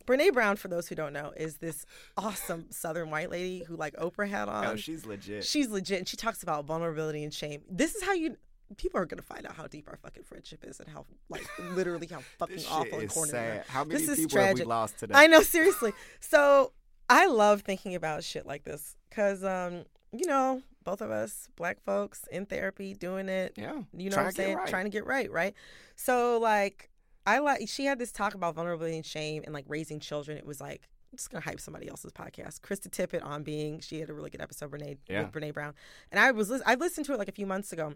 [0.07, 1.85] Brene Brown, for those who don't know, is this
[2.17, 4.67] awesome Southern white lady who like Oprah had on.
[4.67, 5.45] Oh, she's legit.
[5.45, 7.63] She's legit, and she talks about vulnerability and shame.
[7.71, 8.37] This is how you.
[8.79, 12.09] People are gonna find out how deep our fucking friendship is and how, like, literally
[12.09, 13.65] how fucking awful and is corny sad.
[13.69, 15.15] How many This is people have we lost today?
[15.17, 15.93] I know, seriously.
[16.19, 16.73] So
[17.09, 21.81] I love thinking about shit like this because, um, you know, both of us, black
[21.85, 23.53] folks in therapy, doing it.
[23.57, 24.57] Yeah, You know what I'm saying?
[24.57, 24.69] right.
[24.69, 25.55] Trying to get right, right?
[25.95, 26.91] So like,
[27.27, 30.39] I like she had this talk about vulnerability and shame and like raising children.
[30.39, 30.89] It was like.
[31.13, 32.61] I'm just gonna hype somebody else's podcast.
[32.61, 35.23] Krista Tippett on being she had a really good episode Brene Yeah.
[35.23, 35.73] with Brene Brown,
[36.11, 37.95] and I was I listened to it like a few months ago,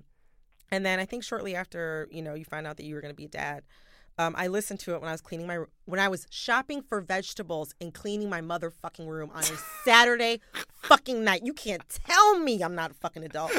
[0.71, 3.13] and then I think shortly after you know you find out that you were gonna
[3.13, 3.65] be a dad,
[4.17, 7.01] um, I listened to it when I was cleaning my when I was shopping for
[7.01, 10.41] vegetables and cleaning my motherfucking room on a Saturday
[10.83, 11.43] fucking night.
[11.45, 13.51] You can't tell me I'm not a fucking adult.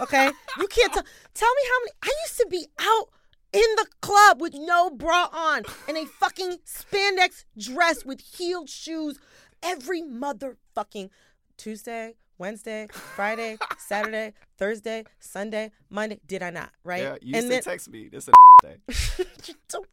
[0.00, 0.30] Okay?
[0.58, 1.04] You can't tell
[1.34, 3.10] tell me how many I used to be out
[3.54, 9.18] in the club with no bra on and a fucking spandex dress with heeled shoes
[9.62, 11.08] every motherfucking
[11.56, 16.18] Tuesday, Wednesday, Friday, Saturday, Thursday, Sunday, Monday.
[16.26, 16.70] Did I not?
[16.82, 17.02] Right?
[17.02, 18.08] Yeah, you used and to then text me.
[18.08, 19.54] This is day.
[19.68, 19.86] don't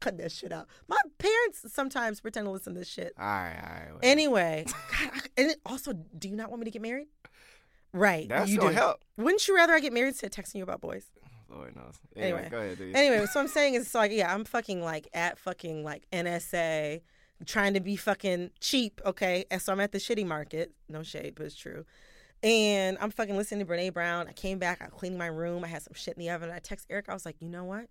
[0.00, 0.66] cut that shit out.
[0.86, 3.14] My parents sometimes pretend to listen to this shit.
[3.18, 3.94] All right, all right.
[3.94, 3.98] whatever.
[4.02, 7.06] Anyway, God, I- and also, do you not want me to get married?
[7.92, 8.28] Right.
[8.28, 8.66] That's you do.
[8.66, 9.00] help.
[9.16, 11.06] Wouldn't you rather I get married instead of texting you about boys?
[11.48, 11.94] Lord knows.
[12.16, 12.48] Anyway, Anyway.
[12.50, 12.78] go ahead.
[12.78, 16.04] You- Anyway, so I'm saying is so like yeah, I'm fucking like at fucking like
[16.12, 17.00] NSA,
[17.46, 19.44] trying to be fucking cheap, okay?
[19.50, 20.72] And so I'm at the shitty market.
[20.88, 21.84] No shade, but it's true.
[22.42, 24.28] And I'm fucking listening to Brene Brown.
[24.28, 26.50] I came back, I cleaning my room, I had some shit in the oven.
[26.50, 27.86] I text Eric, I was like, you know what?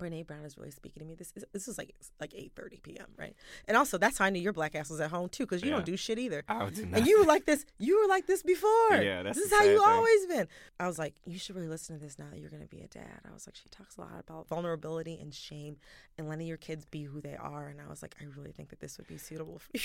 [0.00, 1.14] Brene Brown is really speaking to me.
[1.14, 3.06] This is this is like like eight thirty p.m.
[3.18, 3.34] right?
[3.68, 5.68] And also that's how I knew your black ass was at home too, because you
[5.70, 5.76] Yeah.
[5.76, 6.42] don't do shit either.
[6.48, 7.66] I do And you were like this.
[7.78, 8.70] You were like this before.
[8.94, 9.86] Yeah, that's this is how you thing.
[9.88, 10.48] always been.
[10.78, 12.88] I was like, you should really listen to this now that you're gonna be a
[12.88, 13.20] dad.
[13.28, 15.76] I was like, she talks a lot about vulnerability and shame
[16.16, 17.68] and letting your kids be who they are.
[17.68, 19.80] And I was like, I really think that this would be suitable for you.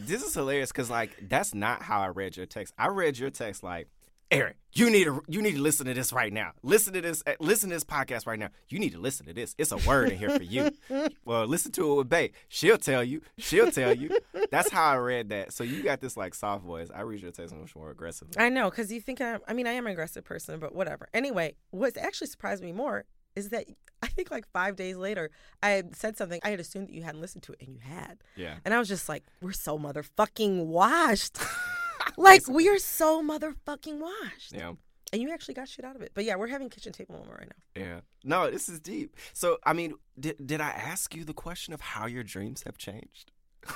[0.00, 2.74] this is hilarious because like that's not how I read your text.
[2.78, 3.88] I read your text like,
[4.32, 6.52] Eric, you need to you need to listen to this right now.
[6.62, 7.20] Listen to this.
[7.26, 8.50] uh, Listen to this podcast right now.
[8.68, 9.56] You need to listen to this.
[9.58, 10.70] It's a word in here for you.
[11.24, 12.30] well, listen to it with Bay.
[12.48, 13.22] She'll tell you.
[13.38, 14.16] She'll tell you.
[14.52, 15.52] That's how I read that.
[15.52, 16.88] So you got this like soft voice.
[16.94, 18.34] I read your text much more aggressively.
[18.38, 21.08] I know, because you think I'm, I mean, I am an aggressive person, but whatever.
[21.12, 23.64] Anyway, what actually surprised me more is that
[24.00, 26.40] I think like five days later, I had said something.
[26.44, 28.18] I had assumed that you hadn't listened to it, and you had.
[28.36, 28.58] Yeah.
[28.64, 31.38] And I was just like, we're so motherfucking washed.
[32.16, 34.52] like, we are so motherfucking washed.
[34.52, 34.72] Yeah.
[35.12, 36.12] And you actually got shit out of it.
[36.14, 37.82] But yeah, we're having kitchen table moment right now.
[37.82, 38.00] Yeah.
[38.22, 39.16] No, this is deep.
[39.32, 42.78] So, I mean, did did I ask you the question of how your dreams have
[42.78, 43.32] changed?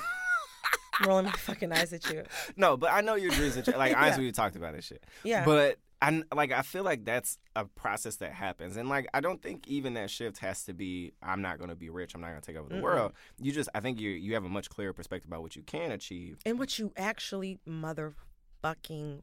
[1.05, 2.22] Rolling my fucking eyes at you.
[2.57, 3.78] No, but I know your dreams have changed.
[3.78, 4.03] Like, Yeah.
[4.05, 5.05] honestly, we talked about this shit.
[5.24, 5.45] Yeah.
[5.45, 9.40] But I like I feel like that's a process that happens, and like I don't
[9.42, 12.14] think even that shift has to be I'm not going to be rich.
[12.14, 12.82] I'm not going to take over the Mm-mm.
[12.82, 13.12] world.
[13.40, 15.92] You just I think you you have a much clearer perspective about what you can
[15.92, 16.38] achieve.
[16.44, 19.22] and what you actually motherfucking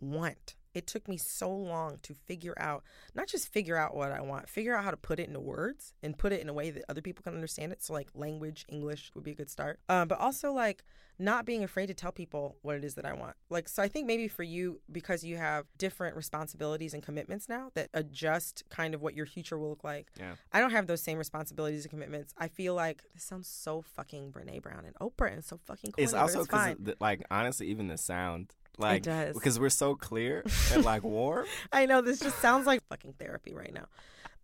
[0.00, 0.54] want.
[0.74, 2.82] It took me so long to figure out,
[3.14, 5.94] not just figure out what I want, figure out how to put it into words
[6.02, 7.82] and put it in a way that other people can understand it.
[7.82, 9.80] So, like, language, English would be a good start.
[9.88, 10.84] Um, but also, like,
[11.18, 13.36] not being afraid to tell people what it is that I want.
[13.48, 17.70] Like, so I think maybe for you, because you have different responsibilities and commitments now
[17.74, 20.10] that adjust kind of what your future will look like.
[20.18, 20.32] Yeah.
[20.52, 22.34] I don't have those same responsibilities and commitments.
[22.36, 26.04] I feel like this sounds so fucking Brene Brown and Oprah and so fucking corny,
[26.04, 28.54] it's also because like honestly, even the sound.
[28.78, 29.34] Like, does.
[29.34, 31.46] because we're so clear and like warm.
[31.72, 33.86] I know this just sounds like fucking therapy right now.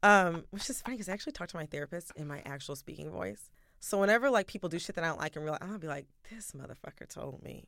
[0.03, 3.11] Um, which is funny because I actually talk to my therapist in my actual speaking
[3.11, 3.51] voice.
[3.81, 5.79] So whenever like people do shit that I don't like in real life, I'm gonna
[5.79, 7.65] be like, "This motherfucker told me."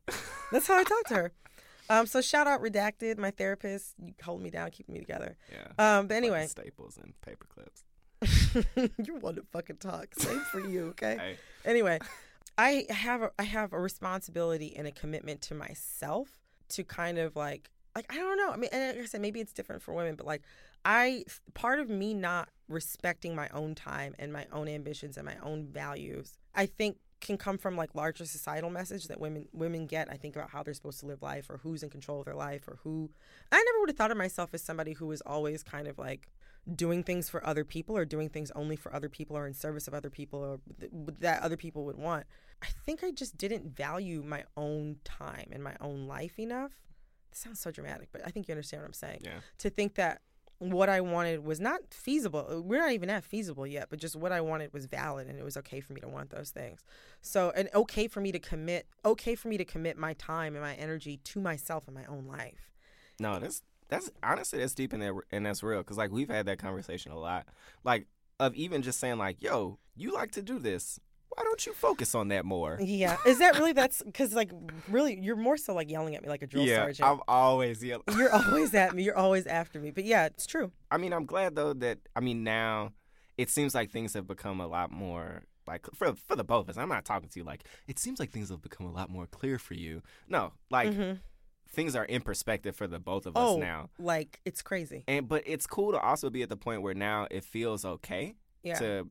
[0.50, 1.32] That's how I talk to her.
[1.90, 3.94] Um, so shout out Redacted, my therapist.
[4.02, 5.36] You hold me down, keeping me together.
[5.50, 5.98] Yeah.
[5.98, 7.82] Um, but anyway, staples and paper clips.
[9.04, 10.14] you're one to fucking talk.
[10.16, 11.16] Same for you, okay?
[11.18, 11.36] Hey.
[11.64, 11.98] Anyway,
[12.56, 16.28] I have a, I have a responsibility and a commitment to myself
[16.77, 18.51] to kind of like like I don't know.
[18.51, 20.43] I mean, and like I said, maybe it's different for women, but like
[20.85, 25.37] I part of me not respecting my own time and my own ambitions and my
[25.43, 30.11] own values, I think can come from like larger societal message that women women get.
[30.11, 32.35] I think about how they're supposed to live life or who's in control of their
[32.35, 33.11] life or who
[33.51, 36.29] I never would have thought of myself as somebody who was always kind of like
[36.75, 39.89] doing things for other people or doing things only for other people or in service
[39.89, 42.25] of other people or th- that other people would want.
[42.62, 46.72] I think I just didn't value my own time and my own life enough.
[47.30, 49.20] It sounds so dramatic, but I think you understand what I'm saying.
[49.24, 49.40] Yeah.
[49.58, 50.20] To think that
[50.70, 52.46] what I wanted was not feasible.
[52.48, 55.38] Uh, we're not even at feasible yet, but just what I wanted was valid and
[55.38, 56.84] it was okay for me to want those things.
[57.20, 60.62] So, and okay for me to commit, okay for me to commit my time and
[60.62, 62.70] my energy to myself and my own life.
[63.18, 66.46] No, that's that's honestly that's deep in that and that's real because like we've had
[66.46, 67.46] that conversation a lot,
[67.84, 68.06] like
[68.40, 70.98] of even just saying like, "Yo, you like to do this.
[71.35, 73.16] Why don't you focus on that more?" Yeah.
[73.26, 74.51] Is that really, that's because like
[74.89, 77.09] really, you're more so like yelling at me like a drill yeah, sergeant.
[77.09, 78.05] I'm always yelling.
[78.16, 79.03] You're always at me.
[79.05, 79.91] You're always after me.
[79.91, 80.72] But yeah, it's true.
[80.91, 82.93] I mean, I'm glad though that I mean now
[83.39, 86.70] it seems like things have become a lot more like for for the both of
[86.70, 86.76] us.
[86.76, 89.26] I'm not talking to you like it seems like things have become a lot more
[89.26, 90.03] clear for you.
[90.28, 91.20] No, like Mhm.
[91.70, 93.89] things are in perspective for the both of Oh, us now.
[93.99, 95.05] like it's crazy.
[95.09, 98.35] And but it's cool to also be at the point where now it feels okay
[98.62, 98.78] Yeah.
[98.80, 99.09] to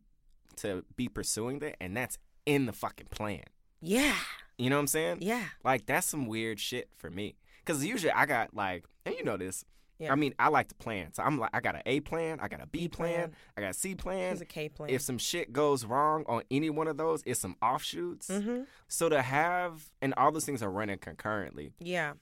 [0.57, 3.43] to be pursuing that and that's in the fucking plan.
[3.81, 4.15] Yeah.
[4.57, 5.17] You know what I'm saying?
[5.21, 5.45] Yeah.
[5.63, 7.35] Like that's some weird shit for me.
[7.65, 9.63] Cause usually I got like, and you know this.
[9.99, 10.11] Yeah.
[10.11, 11.13] I mean, I like to plan.
[11.13, 13.35] So I'm like, I got an A plan, I got a B plan, plan.
[13.55, 14.29] I got a C plan.
[14.29, 14.89] There's a K plan.
[14.89, 18.27] If some shit goes wrong on any one of those, it's some offshoots.
[18.27, 18.65] Mhm.
[18.87, 21.73] So to have, and all those things are running concurrently.
[21.79, 22.13] Yeah.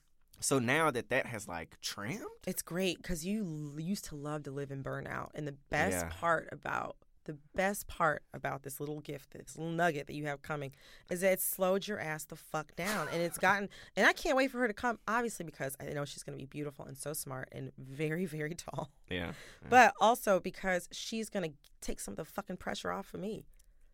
[0.42, 4.52] So now that that has like trimmed, It's great because you used to love to
[4.52, 5.30] live in burnout.
[5.34, 6.10] And the best Yeah.
[6.20, 6.98] part about
[7.30, 10.72] the best part about this little gift, this little nugget that you have coming,
[11.12, 13.08] is that it's slowed your ass the fuck down.
[13.14, 16.06] And it's gotten, and I can't wait for her to come, obviously, because I know
[16.06, 18.90] she's going to be beautiful and so smart and very, very tall.
[19.10, 19.34] yeah.
[19.70, 23.46] But also because she's going to take some of the fucking pressure off of me.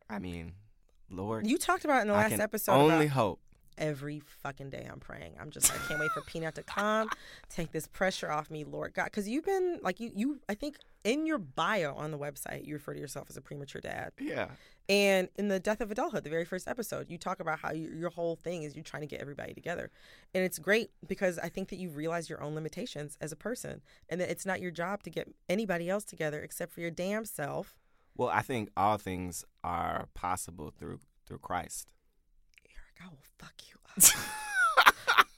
[0.10, 0.54] I mean,
[1.10, 2.72] Lord, You talked about it in the I last can episode.
[2.72, 3.40] only hope.
[3.78, 5.36] every fucking day I'm praying.
[5.42, 7.10] I'm just I can't wait for Peanut to come,
[7.50, 10.78] take this pressure off me, Lord God, because you've been like you you I think
[11.06, 14.50] in your bio on the website you refer to yourself as a premature dad, Yeah.
[14.90, 17.90] and in the Death of Adulthood, the very first episode, you talk about how you,
[17.96, 19.90] your whole thing is you're trying to get everybody together,
[20.34, 23.82] and it's great because I think that you realize your own limitations as a person,
[24.10, 27.24] and that it's not your job to get anybody else together except for your damn
[27.24, 27.78] self.
[28.18, 31.92] Well, I think all things are possible through through Christ.
[32.68, 34.26] Eric, I will fuck you up.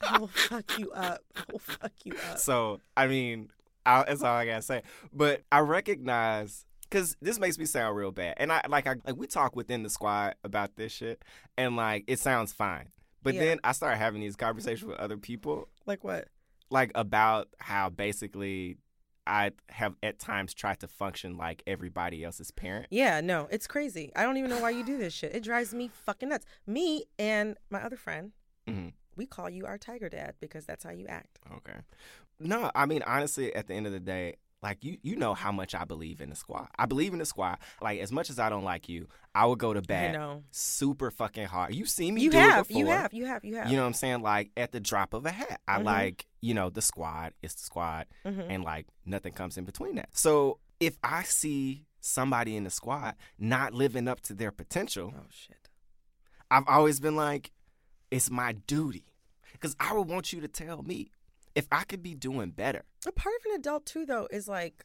[0.00, 1.20] I will fuck you up.
[1.36, 2.38] I will fuck you up.
[2.38, 3.50] So, I mean,
[3.88, 4.82] I, that's all I gotta say.
[5.12, 9.16] But I recognize because this makes me sound real bad, and I like I like
[9.16, 11.22] we talk within the squad about this shit,
[11.56, 12.88] and like it sounds fine.
[13.22, 13.40] But Yeah.
[13.40, 16.28] then I start having these conversations with other people, Like what?
[16.70, 18.76] like about how basically
[19.26, 22.86] I have at times tried to function like everybody else's parent.
[22.90, 24.10] Yeah, no, it's crazy.
[24.16, 25.34] I don't even know why you do this shit.
[25.34, 26.46] It drives me fucking nuts.
[26.66, 28.32] Me and my other friend,
[28.66, 28.92] Mhm.
[29.16, 31.38] we call you our tiger dad because that's how you act.
[31.52, 31.80] Okay.
[32.40, 35.52] No, I mean honestly, at the end of the day, like you, you know how
[35.52, 36.68] much I believe in the squad.
[36.78, 37.58] I believe in the squad.
[37.80, 40.42] Like as much as I don't like you, I would go to bat you know.
[40.50, 41.74] super fucking hard.
[41.74, 43.68] You see me You do have, you have, you have, you have.
[43.70, 44.22] You know what I'm saying?
[44.22, 45.60] Like at the drop of a hat.
[45.68, 45.84] I Mhm.
[45.84, 48.46] like, you know, the squad is the squad Mhm.
[48.50, 50.08] and like nothing comes in between that.
[50.12, 55.26] So if I see somebody in the squad not living up to their potential, Oh
[55.30, 55.68] shit.
[56.50, 57.52] I've always been like,
[58.10, 59.04] it's my duty.
[59.52, 61.10] Because I would want you to tell me
[61.58, 62.82] if I could be doing better.
[63.06, 64.84] A part of an adult too, though, is like,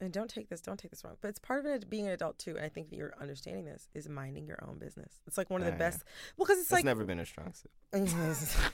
[0.00, 2.12] and don't take this, don't take this wrong, but it's part of it being an
[2.12, 2.56] adult too.
[2.56, 5.20] And I think that you're understanding this is minding your own business.
[5.26, 6.02] It's like one of the Ah, best.
[6.36, 7.70] Well, because it's It's like never been a strong suit.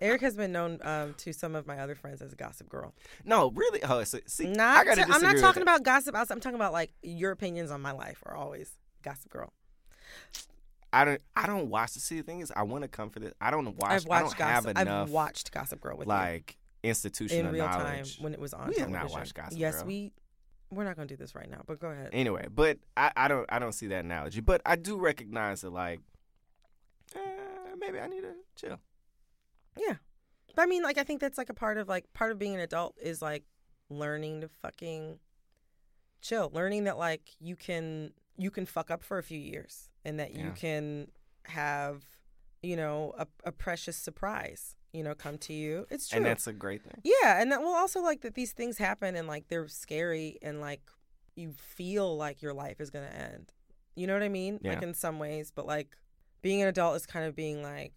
[0.00, 2.94] Eric has been known um, to some of my other friends as a gossip girl.
[3.24, 3.82] No, really.
[3.82, 6.14] Oh, so, see, I Not, to- I'm not talking about gossip.
[6.14, 8.70] outside- I'm talking about like your opinions on my life are always
[9.02, 9.52] gossip girl.
[10.92, 11.20] I don't.
[11.36, 11.92] I don't watch.
[11.94, 13.32] The see, the thing is, I want to come for this.
[13.40, 13.90] I don't watch.
[13.90, 14.78] I've I don't watched have gossip.
[14.78, 18.18] enough I've watched Gossip Girl with you like institutional in real time knowledge.
[18.20, 18.68] when it was on.
[18.68, 19.18] We have not television.
[19.20, 19.86] watched Gossip Yes, Girl.
[19.86, 20.12] we.
[20.70, 22.10] We're not going to do this right now, but go ahead.
[22.12, 23.46] Anyway, but I, I don't.
[23.48, 24.40] I don't see that analogy.
[24.40, 26.00] But I do recognize that, like,
[27.14, 27.20] eh,
[27.78, 28.78] maybe I need to chill.
[29.78, 29.94] Yeah.
[30.54, 32.54] But I mean, like, I think that's like a part of like part of being
[32.54, 33.44] an adult is like
[33.90, 35.18] learning to fucking
[36.20, 40.18] chill, learning that like you can you can fuck up for a few years and
[40.18, 41.08] that you can
[41.44, 42.04] have
[42.62, 45.86] you know a, a precious surprise you know come to you.
[45.90, 46.18] It's true.
[46.18, 47.00] And that's a great thing.
[47.04, 50.60] Yeah, and that will also like that these things happen and like they're scary and
[50.60, 50.82] like
[51.36, 53.52] you feel like your life is gonna end.
[53.94, 54.60] You know what I mean?
[54.62, 54.74] Yeah.
[54.74, 55.96] Like in some ways, but like
[56.40, 57.94] being an adult is kind of being like,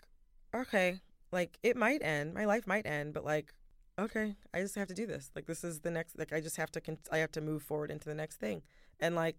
[0.53, 0.99] okay,
[1.31, 3.53] like it might end, my life might end, but like,
[3.97, 5.31] okay, I just have to do this.
[5.35, 6.17] Like this is the next.
[6.17, 6.81] Like I just have to.
[6.81, 8.63] Con- I have to move forward into the next thing.
[8.99, 9.37] And like,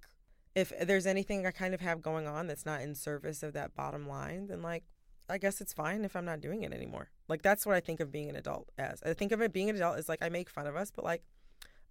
[0.55, 3.75] if there's anything I kind of have going on that's not in service of that
[3.75, 4.85] bottom line, then like
[5.31, 7.09] I guess it's fine if I'm not doing it anymore.
[7.29, 9.03] Like that's what I think of being an adult as.
[9.03, 11.05] I think of it being an adult as like I make fun of us, but
[11.05, 11.23] like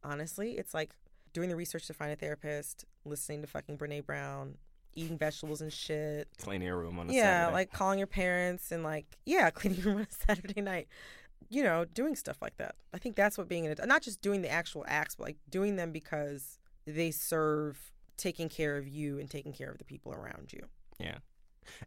[0.03, 0.91] honestly, it's like
[1.33, 4.55] doing the research to find a therapist, listening to fucking Brene Brown,
[4.93, 6.27] eating vegetables and shit.
[6.37, 7.53] Cleaning your room on a Yeah, Saturday.
[7.53, 10.87] like calling your parents and like yeah, cleaning your room on a Saturday night.
[11.49, 12.75] You know, doing stuff like that.
[12.93, 13.87] I think that's what being an adult.
[13.89, 18.77] Not just doing the actual acts, but like doing them because they serve taking care
[18.77, 20.61] of you and taking care of the people around you.
[20.99, 21.17] Yeah.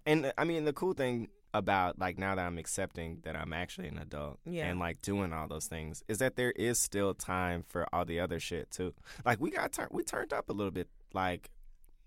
[0.07, 3.53] And uh, I mean, the cool thing about like now that I'm accepting that I'm
[3.53, 4.67] actually an adult Yeah.
[4.67, 8.19] and like doing all those things is that there is still time for all the
[8.21, 8.93] other shit too.
[9.25, 10.89] Like we got turned, we turned up a little bit.
[11.13, 11.51] Like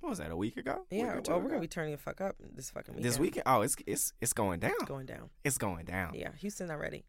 [0.01, 0.31] what was that?
[0.31, 0.85] A week ago?
[0.91, 1.47] Yeah, two well, we're ago?
[1.49, 3.05] gonna be turning the fuck up this fucking weekend.
[3.05, 3.43] this weekend.
[3.45, 4.71] Oh, it's it's it's going down.
[4.75, 5.29] It's going down.
[5.45, 6.13] It's going down.
[6.13, 7.05] Yeah, Houston already.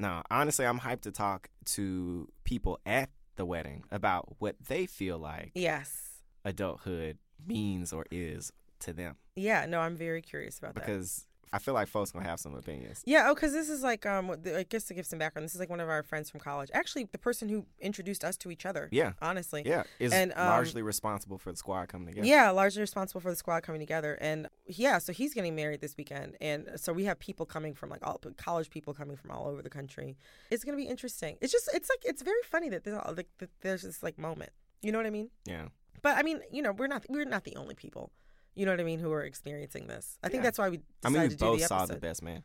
[0.00, 5.18] No, honestly, I'm hyped to talk to people at the wedding about what they feel
[5.18, 6.11] like Yes.
[6.44, 9.66] Adulthood means or is to them Yeah.
[9.66, 10.84] No, I'm very curious about that.
[10.86, 13.02] because I feel like folks gonna have some opinions.
[13.04, 15.60] Yeah, oh, because this is like, um, I guess to give some background, this is
[15.60, 16.70] like one of our friends from college.
[16.72, 18.88] Actually, the person who introduced us to each other.
[18.90, 19.12] Yeah.
[19.20, 19.62] honestly.
[19.66, 22.26] Yeah, is And, um, largely responsible for the squad coming together.
[22.26, 25.94] Yeah, largely responsible for the squad coming together, and yeah, so he's getting married this
[25.98, 29.46] weekend, and so we have people coming from like all college people coming from all
[29.46, 30.16] over the country.
[30.50, 31.36] It's gonna be interesting.
[31.42, 34.52] It's just, it's like, it's very funny that there's like that there's this like moment.
[34.80, 35.28] You know what I mean?
[35.44, 35.68] yeah.
[36.02, 38.10] But I mean, you know, we're not we're not the only people.
[38.54, 38.98] You know what I mean?
[38.98, 40.18] Who are experiencing this?
[40.22, 40.42] I think Yeah.
[40.44, 42.42] that's why we I mean, we both the saw the best man.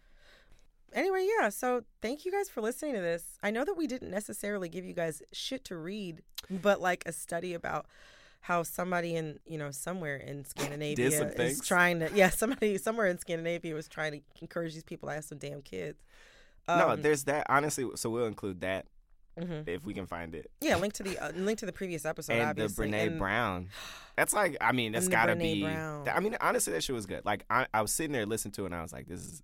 [0.93, 1.49] anyway, yeah.
[1.49, 3.37] So thank you guys for listening to this.
[3.43, 7.11] I know that we didn't necessarily give you guys shit to read, but like a
[7.11, 7.87] study about
[8.41, 11.07] how somebody in you know somewhere in Scandinavia
[11.39, 15.15] is trying to yeah somebody somewhere in Scandinavia was trying to encourage these people to
[15.15, 15.99] have some damn kids.
[16.67, 17.45] no, Um, there's that.
[17.49, 18.85] Honestly, so we'll include that
[19.37, 19.67] mhm.
[19.67, 20.49] if we can find it.
[20.61, 20.75] yeah.
[20.77, 22.33] Link to the uh, link to the previous episode.
[22.33, 22.89] and the obviously.
[22.89, 23.69] Brene And- Brown.
[24.15, 25.61] That's like, I mean, that's gotta Brene be.
[25.63, 26.09] Brown.
[26.09, 27.23] I mean, honestly, that shit was good.
[27.23, 29.43] Like, I, I was sitting there listening to it, and I was like, this is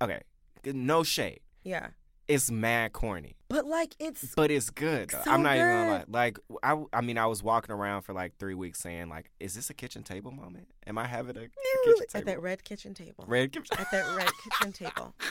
[0.00, 0.20] okay.
[0.64, 1.40] No shade.
[1.62, 1.88] Yeah,
[2.30, 5.10] It's mad corny, but like it's but it's good.
[5.10, 6.04] So I'm not even gonna lie.
[6.06, 9.54] Like, I, I mean, I was walking around for like three weeks saying, like, is
[9.54, 10.68] this a kitchen table moment?
[10.86, 11.48] Am I having a, a
[11.84, 13.24] kitchen at that red kitchen table.
[13.26, 13.76] Red kitchen.
[13.76, 15.14] At that red kitchen table.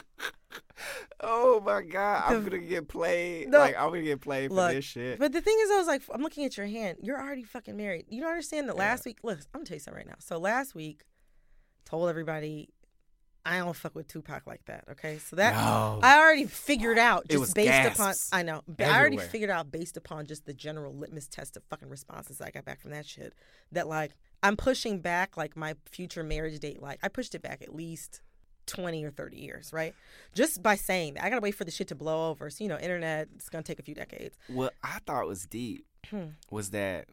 [1.21, 3.49] Oh my god, I'm gonna get played.
[3.49, 3.59] No.
[3.59, 5.19] Like I'm gonna get played for this shit.
[5.19, 6.99] But the thing is, I was like, I'm looking at your hand.
[7.01, 8.05] You're already fucking married.
[8.07, 9.17] You don't understand that last week.
[9.21, 10.15] Look, I'm gonna tell you something right now.
[10.19, 11.03] So last week,
[11.85, 12.69] told everybody
[13.45, 14.83] I don't fuck with Tupac like that.
[14.91, 15.99] Okay, so that No.
[16.03, 19.71] I already figured out just based gasps upon I know, but I already figured out
[19.71, 23.05] based upon just the general litmus test of fucking responses I got back from that
[23.05, 23.33] shit
[23.71, 24.11] that like
[24.43, 26.81] I'm pushing back like my future marriage date.
[26.81, 28.21] Like I pushed it back at least.
[28.67, 29.95] 20 or 30 years, right?
[30.35, 31.23] Just by saying that.
[31.23, 32.51] I gotta wait for the shit to blow over.
[32.51, 34.37] So, you know, internet, it's gonna take a few decades.
[34.47, 36.25] What I thought was deep Hmm.
[36.51, 37.07] was that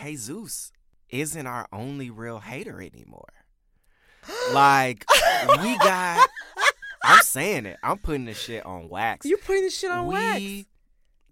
[0.00, 0.70] Jesus
[1.10, 3.26] isn't our only real hater anymore.
[4.52, 5.04] Like
[5.62, 6.28] we got.
[7.04, 7.78] I'm saying it.
[7.82, 9.24] I'm putting this shit on wax.
[9.26, 10.68] You're putting this shit on we, wax.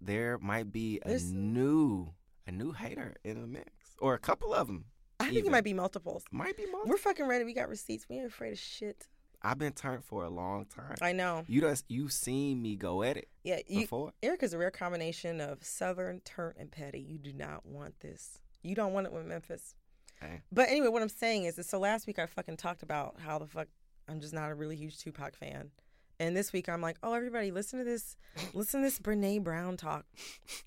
[0.00, 2.12] There might be a There's- new,
[2.46, 4.84] a new hater in the mix, or a couple of them.
[5.18, 6.24] I think it might be multiples.
[6.30, 6.84] Might be more.
[6.84, 7.44] We're fucking ready.
[7.44, 8.06] We got receipts.
[8.08, 9.06] We ain't afraid of shit.
[9.42, 10.94] I've been turned for a long time.
[11.00, 11.44] I know.
[11.46, 14.12] You just you've seen me go at it Yeah, you, before.
[14.22, 17.00] Erica's a rare combination of Southern, turnt, and petty.
[17.00, 18.38] You do not want this.
[18.62, 19.75] You don't want it with Memphis.
[20.20, 20.40] Hey.
[20.50, 23.46] But anyway, what I'm saying is, so last week I fucking talked about how the
[23.46, 23.68] fuck
[24.08, 25.70] I'm just not a really huge Tupac fan.
[26.18, 28.16] And this week I'm like, oh, everybody, listen to this,
[28.54, 30.06] listen to this Brene Brown talk.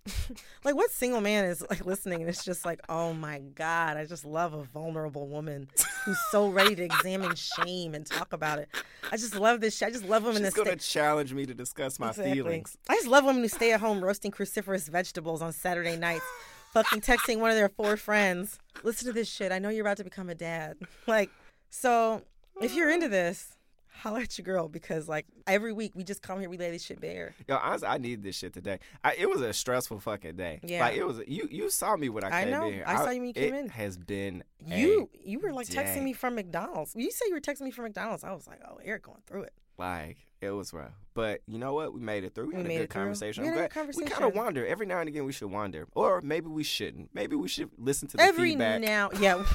[0.63, 4.05] like, what single man is like listening and it's just like, oh my God, I
[4.05, 5.67] just love a vulnerable woman
[6.05, 8.69] who's so ready to examine shame and talk about it.
[9.11, 9.87] I just love this shit.
[9.87, 12.33] I just love women She's gonna stay- challenge me to discuss my Exactly.
[12.35, 12.77] feelings.
[12.87, 16.25] I just love women who stay at home roasting cruciferous vegetables on Saturday nights,
[16.73, 18.59] fucking texting one of their four friends.
[18.83, 19.51] Listen to this shit.
[19.51, 20.77] I know you're about to become a dad.
[21.07, 21.31] Like,
[21.71, 22.21] so
[22.61, 23.55] if you're into this,
[23.99, 26.83] holler at your girl because like every week we just come here, we lay this
[26.83, 27.35] shit bare.
[27.47, 28.79] Yo, honestly, I need this shit today.
[29.03, 30.59] I, it was a stressful fucking day.
[30.63, 30.81] Yeah.
[30.81, 31.19] like it was.
[31.27, 32.67] You you saw me when I I came know.
[32.67, 32.83] in here.
[32.85, 33.69] I saw you when you came it in.
[33.69, 36.93] Has been You you were like texting me from McDonald's.
[36.95, 38.23] You said you were texting me from McDonald's.
[38.23, 39.53] I was like, oh, Eric going through it.
[39.77, 41.93] Like it was rough, but you know what?
[41.93, 42.47] We made it through.
[42.47, 43.43] We, We had a good conversation.
[43.43, 45.25] We I'm had a glad- good We kind of wander every now and again.
[45.25, 47.09] We should wander, or maybe we shouldn't.
[47.13, 48.81] Maybe we should listen to the Every feedback.
[48.81, 49.43] now, yeah.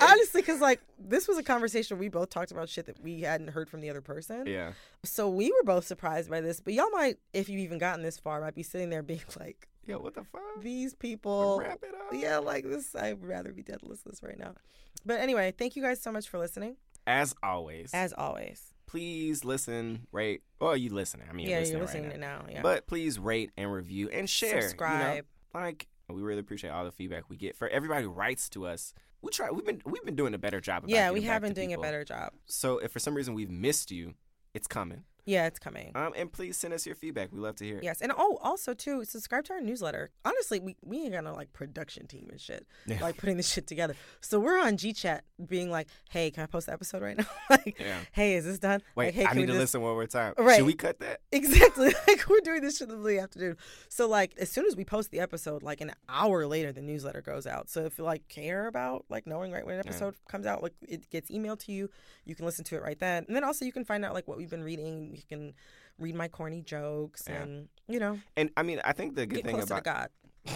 [0.00, 3.48] Honestly, because like this was a conversation we both talked about shit that we hadn't
[3.48, 4.46] heard from the other person.
[4.46, 4.72] yeah,
[5.04, 8.18] So we were both surprised by this, but y'all might, if you've even gotten this
[8.18, 10.42] far, might be sitting there being like, yo, what the fuck?
[10.60, 11.60] these people.
[11.60, 12.12] Wrap it up.
[12.12, 12.94] Yeah, like this.
[12.94, 14.52] I'd rather be dead to listen to this right now.
[15.04, 16.76] But anyway, thank you guys so much for listening.
[17.06, 18.74] As always, As always.
[18.96, 21.26] Please listen, rate, or you listening.
[21.28, 22.46] I mean, yeah, you're you're listening, listening right it now.
[22.50, 22.62] Yeah.
[22.62, 24.48] But please rate and review and share.
[24.48, 24.60] you know?
[24.62, 25.26] Subscribe.
[25.54, 28.94] Like we really appreciate all the feedback we get for everybody who writes to us.
[29.20, 29.50] We try.
[29.50, 30.84] We've been we've been doing a better job.
[30.84, 31.82] About yeah, we have been doing people.
[31.82, 32.32] a better job.
[32.46, 34.14] So if for some reason we've missed you,
[34.54, 35.04] it's coming.
[35.26, 35.92] Yeah, it's coming.
[35.94, 37.32] Um, and please send us your feedback.
[37.32, 37.84] We love to hear it.
[37.84, 40.10] Yes, and oh, also too, subscribe to our newsletter.
[40.24, 42.98] Honestly, we we ain't got no like production team and shit, Yeah.
[43.02, 43.96] like putting this shit together.
[44.20, 47.26] So we're on G Chat, being like, "Hey, can I post the episode right now?
[47.50, 47.98] like, Yeah.
[48.12, 48.82] hey, is this done?
[48.94, 50.34] Wait, like, hey, I need to just- listen one more time.
[50.38, 50.56] Right.
[50.58, 51.20] Should we cut that?
[51.32, 51.92] Exactly.
[52.08, 53.56] Like we're doing this shit have to do.
[53.88, 57.20] So like as soon as we post the episode, like an hour later the newsletter
[57.20, 57.68] goes out.
[57.68, 60.74] So if you like care about like knowing right when an episode comes out, like
[60.88, 61.90] it gets emailed to you,
[62.24, 63.24] you can listen to it right then.
[63.26, 65.15] And then also you can find out like what we've been reading.
[65.16, 65.54] You can
[65.98, 67.42] read my corny jokes Yeah.
[67.42, 70.08] and you know, And I mean, I think the good thing about God.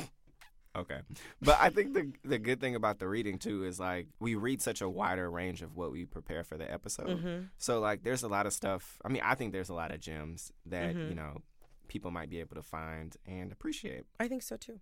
[0.76, 1.00] Okay.
[1.42, 4.62] But I think the the good thing about the reading too is like we read
[4.62, 7.08] such a wider range of what we prepare for the episode.
[7.08, 7.48] Mhm.
[7.58, 9.00] So like there's a lot of stuff.
[9.04, 11.08] I mean, I think there's a lot of gems that, Mhm.
[11.08, 11.42] you know,
[11.88, 14.04] people might be able to find and appreciate.
[14.20, 14.78] I think so too.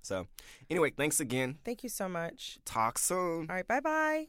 [0.00, 0.28] So,
[0.70, 1.58] anyway, thanks again.
[1.62, 2.58] Thank you so much.
[2.64, 3.50] Talk soon.
[3.50, 4.28] All right, bye bye.